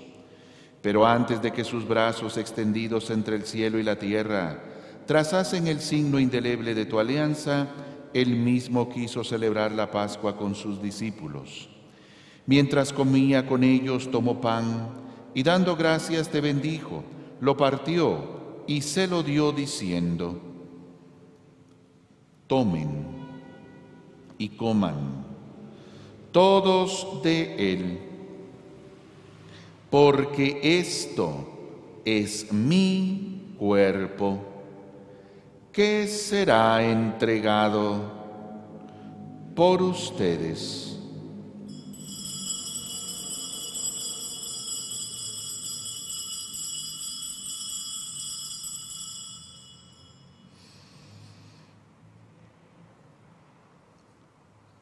Pero 0.81 1.05
antes 1.05 1.43
de 1.43 1.51
que 1.51 1.63
sus 1.63 1.87
brazos 1.87 2.37
extendidos 2.37 3.11
entre 3.11 3.35
el 3.35 3.43
cielo 3.43 3.77
y 3.77 3.83
la 3.83 3.99
tierra 3.99 4.76
trazasen 5.07 5.67
el 5.67 5.79
signo 5.79 6.19
indeleble 6.19 6.75
de 6.75 6.85
tu 6.85 6.99
alianza, 6.99 7.69
él 8.13 8.35
mismo 8.35 8.89
quiso 8.89 9.23
celebrar 9.23 9.71
la 9.71 9.89
Pascua 9.89 10.37
con 10.37 10.53
sus 10.53 10.81
discípulos. 10.81 11.69
Mientras 12.45 12.93
comía 12.93 13.47
con 13.47 13.63
ellos, 13.63 14.11
tomó 14.11 14.39
pan 14.39 14.89
y 15.33 15.43
dando 15.43 15.75
gracias 15.75 16.29
te 16.29 16.41
bendijo, 16.41 17.03
lo 17.39 17.55
partió 17.55 18.63
y 18.67 18.81
se 18.81 19.07
lo 19.07 19.23
dio 19.23 19.51
diciendo, 19.51 20.41
tomen 22.47 23.07
y 24.37 24.49
coman 24.49 25.25
todos 26.31 27.21
de 27.23 27.73
él, 27.73 27.99
porque 29.89 30.59
esto 30.61 31.47
es 32.03 32.51
mi 32.51 33.53
cuerpo 33.57 34.56
que 35.77 36.07
será 36.07 36.81
entregado 36.81 38.01
por 39.53 39.79
ustedes. 39.79 40.97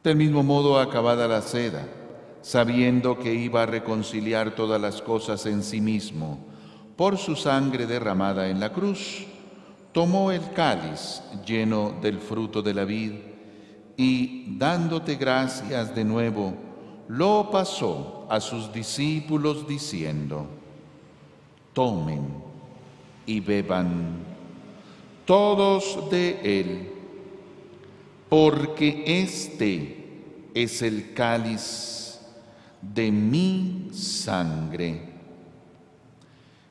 Del 0.01 0.15
mismo 0.15 0.43
modo, 0.43 0.79
acabada 0.79 1.27
la 1.27 1.41
cena, 1.41 1.85
sabiendo 2.41 3.19
que 3.19 3.33
iba 3.33 3.63
a 3.63 3.65
reconciliar 3.65 4.55
todas 4.55 4.79
las 4.79 5.01
cosas 5.01 5.45
en 5.45 5.61
sí 5.61 5.81
mismo, 5.81 6.39
por 6.95 7.17
su 7.17 7.35
sangre 7.35 7.85
derramada 7.85 8.47
en 8.47 8.61
la 8.61 8.71
cruz, 8.71 9.27
tomó 9.95 10.29
el 10.29 10.51
cáliz 10.51 11.21
lleno 11.45 11.95
del 12.01 12.19
fruto 12.19 12.61
de 12.61 12.73
la 12.73 12.83
vid 12.83 13.13
y, 13.95 14.57
dándote 14.57 15.15
gracias 15.15 15.95
de 15.95 16.03
nuevo, 16.03 16.53
lo 17.07 17.49
pasó 17.49 18.27
a 18.29 18.41
sus 18.41 18.73
discípulos 18.73 19.65
diciendo, 19.65 20.47
tomen 21.71 22.27
y 23.25 23.39
beban 23.39 24.17
todos 25.23 26.09
de 26.11 26.59
él, 26.59 26.91
porque 28.27 29.01
este 29.05 30.49
es 30.53 30.81
el 30.81 31.13
cáliz 31.13 32.19
de 32.81 33.11
mi 33.13 33.91
sangre 33.93 35.14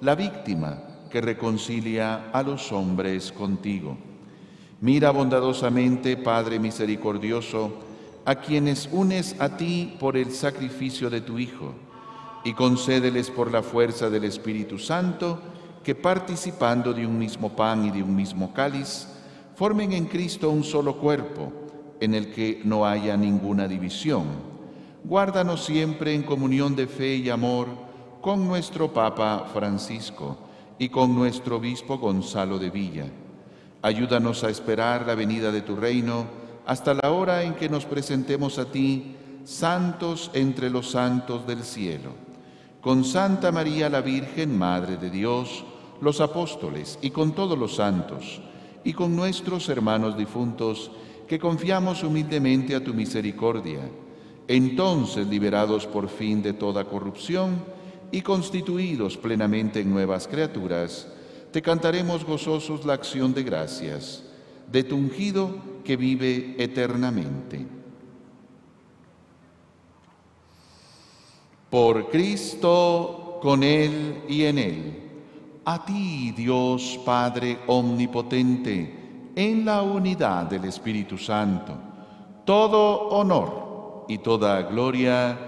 la 0.00 0.14
víctima 0.14 0.78
que 1.10 1.20
reconcilia 1.20 2.30
a 2.32 2.42
los 2.42 2.70
hombres 2.72 3.32
contigo. 3.32 3.96
Mira 4.80 5.10
bondadosamente, 5.10 6.16
Padre 6.16 6.60
misericordioso, 6.60 7.72
a 8.24 8.36
quienes 8.36 8.88
unes 8.92 9.34
a 9.40 9.56
ti 9.56 9.96
por 9.98 10.16
el 10.16 10.30
sacrificio 10.30 11.10
de 11.10 11.20
tu 11.20 11.38
Hijo, 11.38 11.74
y 12.44 12.52
concédeles 12.52 13.30
por 13.30 13.50
la 13.50 13.62
fuerza 13.62 14.08
del 14.08 14.24
Espíritu 14.24 14.78
Santo, 14.78 15.40
que 15.82 15.94
participando 15.94 16.92
de 16.92 17.06
un 17.06 17.18
mismo 17.18 17.56
pan 17.56 17.86
y 17.86 17.90
de 17.90 18.02
un 18.02 18.14
mismo 18.14 18.52
cáliz, 18.52 19.08
formen 19.56 19.92
en 19.92 20.06
Cristo 20.06 20.50
un 20.50 20.62
solo 20.62 20.98
cuerpo, 20.98 21.52
en 22.00 22.14
el 22.14 22.32
que 22.32 22.60
no 22.64 22.86
haya 22.86 23.16
ninguna 23.16 23.66
división. 23.66 24.26
Guárdanos 25.02 25.64
siempre 25.64 26.14
en 26.14 26.22
comunión 26.22 26.76
de 26.76 26.86
fe 26.86 27.16
y 27.16 27.30
amor 27.30 27.87
con 28.28 28.46
nuestro 28.46 28.92
Papa 28.92 29.46
Francisco 29.54 30.36
y 30.78 30.90
con 30.90 31.14
nuestro 31.14 31.56
Obispo 31.56 31.96
Gonzalo 31.96 32.58
de 32.58 32.68
Villa. 32.68 33.06
Ayúdanos 33.80 34.44
a 34.44 34.50
esperar 34.50 35.06
la 35.06 35.14
venida 35.14 35.50
de 35.50 35.62
tu 35.62 35.74
reino 35.74 36.26
hasta 36.66 36.92
la 36.92 37.10
hora 37.10 37.42
en 37.42 37.54
que 37.54 37.70
nos 37.70 37.86
presentemos 37.86 38.58
a 38.58 38.66
ti, 38.66 39.16
santos 39.46 40.30
entre 40.34 40.68
los 40.68 40.90
santos 40.90 41.46
del 41.46 41.62
cielo. 41.62 42.10
Con 42.82 43.02
Santa 43.02 43.50
María 43.50 43.88
la 43.88 44.02
Virgen, 44.02 44.58
Madre 44.58 44.98
de 44.98 45.08
Dios, 45.08 45.64
los 46.02 46.20
apóstoles 46.20 46.98
y 47.00 47.08
con 47.08 47.32
todos 47.32 47.58
los 47.58 47.76
santos, 47.76 48.42
y 48.84 48.92
con 48.92 49.16
nuestros 49.16 49.70
hermanos 49.70 50.18
difuntos, 50.18 50.90
que 51.26 51.38
confiamos 51.38 52.04
humildemente 52.04 52.74
a 52.74 52.84
tu 52.84 52.92
misericordia. 52.92 53.88
Entonces, 54.46 55.26
liberados 55.26 55.86
por 55.86 56.10
fin 56.10 56.42
de 56.42 56.52
toda 56.52 56.84
corrupción 56.84 57.77
y 58.10 58.22
constituidos 58.22 59.16
plenamente 59.16 59.80
en 59.80 59.90
nuevas 59.90 60.26
criaturas, 60.26 61.08
te 61.52 61.62
cantaremos 61.62 62.24
gozosos 62.24 62.84
la 62.84 62.94
acción 62.94 63.32
de 63.34 63.42
gracias 63.42 64.24
de 64.70 64.84
tu 64.84 64.96
ungido 64.96 65.50
que 65.84 65.96
vive 65.96 66.54
eternamente. 66.58 67.66
Por 71.70 72.10
Cristo, 72.10 73.38
con 73.42 73.62
Él 73.62 74.22
y 74.28 74.44
en 74.44 74.58
Él, 74.58 75.02
a 75.64 75.84
ti, 75.84 76.32
Dios 76.32 76.98
Padre 77.04 77.58
Omnipotente, 77.66 79.32
en 79.34 79.64
la 79.64 79.82
unidad 79.82 80.46
del 80.46 80.64
Espíritu 80.64 81.18
Santo, 81.18 81.74
todo 82.44 83.08
honor 83.08 84.06
y 84.08 84.18
toda 84.18 84.62
gloria 84.62 85.47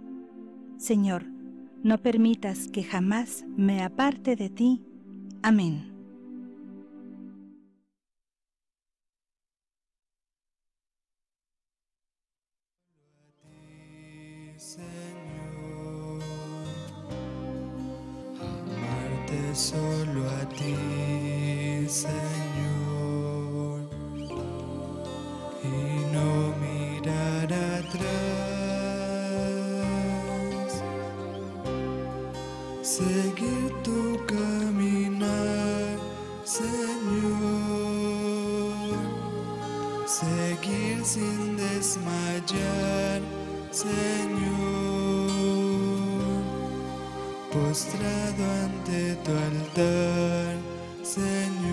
Señor, 0.81 1.25
no 1.83 1.99
permitas 1.99 2.67
que 2.67 2.83
jamás 2.83 3.45
me 3.55 3.83
aparte 3.83 4.35
de 4.35 4.49
ti. 4.49 4.81
Amén. 5.43 5.91
Solo 19.53 20.27
a 20.29 20.49
ti, 20.49 20.75
Señor, 21.87 22.40
desmayar. 41.91 43.21
Señor, 43.71 43.91
postrado 47.51 48.43
ante 48.63 49.15
tu 49.23 49.31
altar, 49.31 50.55
Señor, 51.03 51.71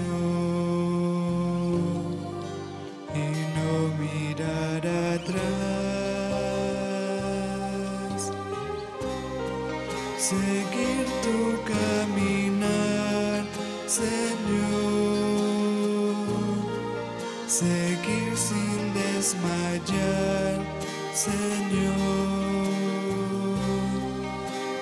y 3.14 3.28
no 3.56 3.72
mirar 3.98 4.82
atrás, 5.16 5.42
seguir 10.18 10.67
Señor, 21.18 21.98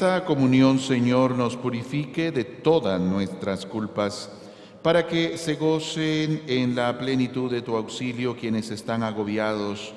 esta 0.00 0.24
comunión, 0.24 0.78
Señor, 0.78 1.36
nos 1.36 1.58
purifique 1.58 2.32
de 2.32 2.44
todas 2.44 2.98
nuestras 2.98 3.66
culpas, 3.66 4.32
para 4.80 5.06
que 5.06 5.36
se 5.36 5.56
gocen 5.56 6.42
en 6.46 6.74
la 6.74 6.96
plenitud 6.96 7.50
de 7.50 7.60
tu 7.60 7.76
auxilio 7.76 8.34
quienes 8.34 8.70
están 8.70 9.02
agobiados 9.02 9.92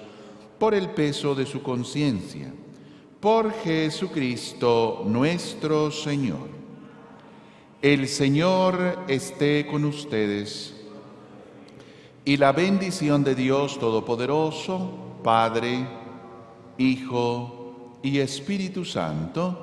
por 0.60 0.74
el 0.74 0.90
peso 0.90 1.36
de 1.36 1.46
su 1.46 1.64
conciencia. 1.64 2.54
Por 3.22 3.54
Jesucristo 3.54 5.04
nuestro 5.06 5.90
Señor. 5.90 6.50
El 7.82 8.10
Señor 8.10 9.06
esté 9.08 9.66
con 9.66 9.86
ustedes. 9.86 10.84
Y 12.26 12.36
la 12.36 12.52
bendición 12.52 13.24
de 13.24 13.36
Dios 13.36 13.80
Todopoderoso, 13.80 15.22
Padre, 15.24 15.88
Hijo 16.78 18.00
y 18.04 18.20
Espíritu 18.20 18.84
Santo, 18.84 19.63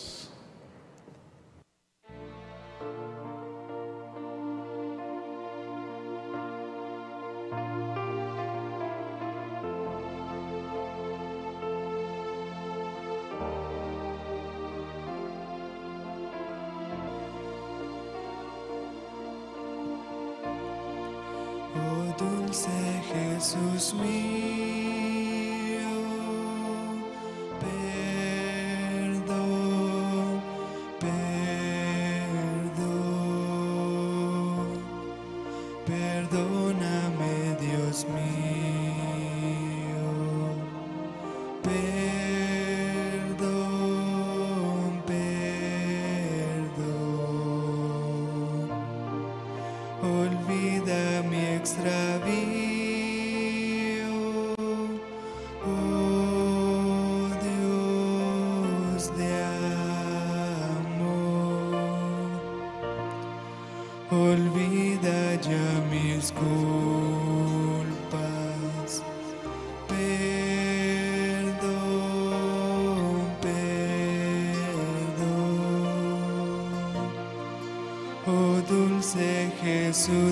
Dulce 22.61 23.01
Jesús 23.13 23.93
mío, 23.93 24.70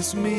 Jesús 0.10 0.39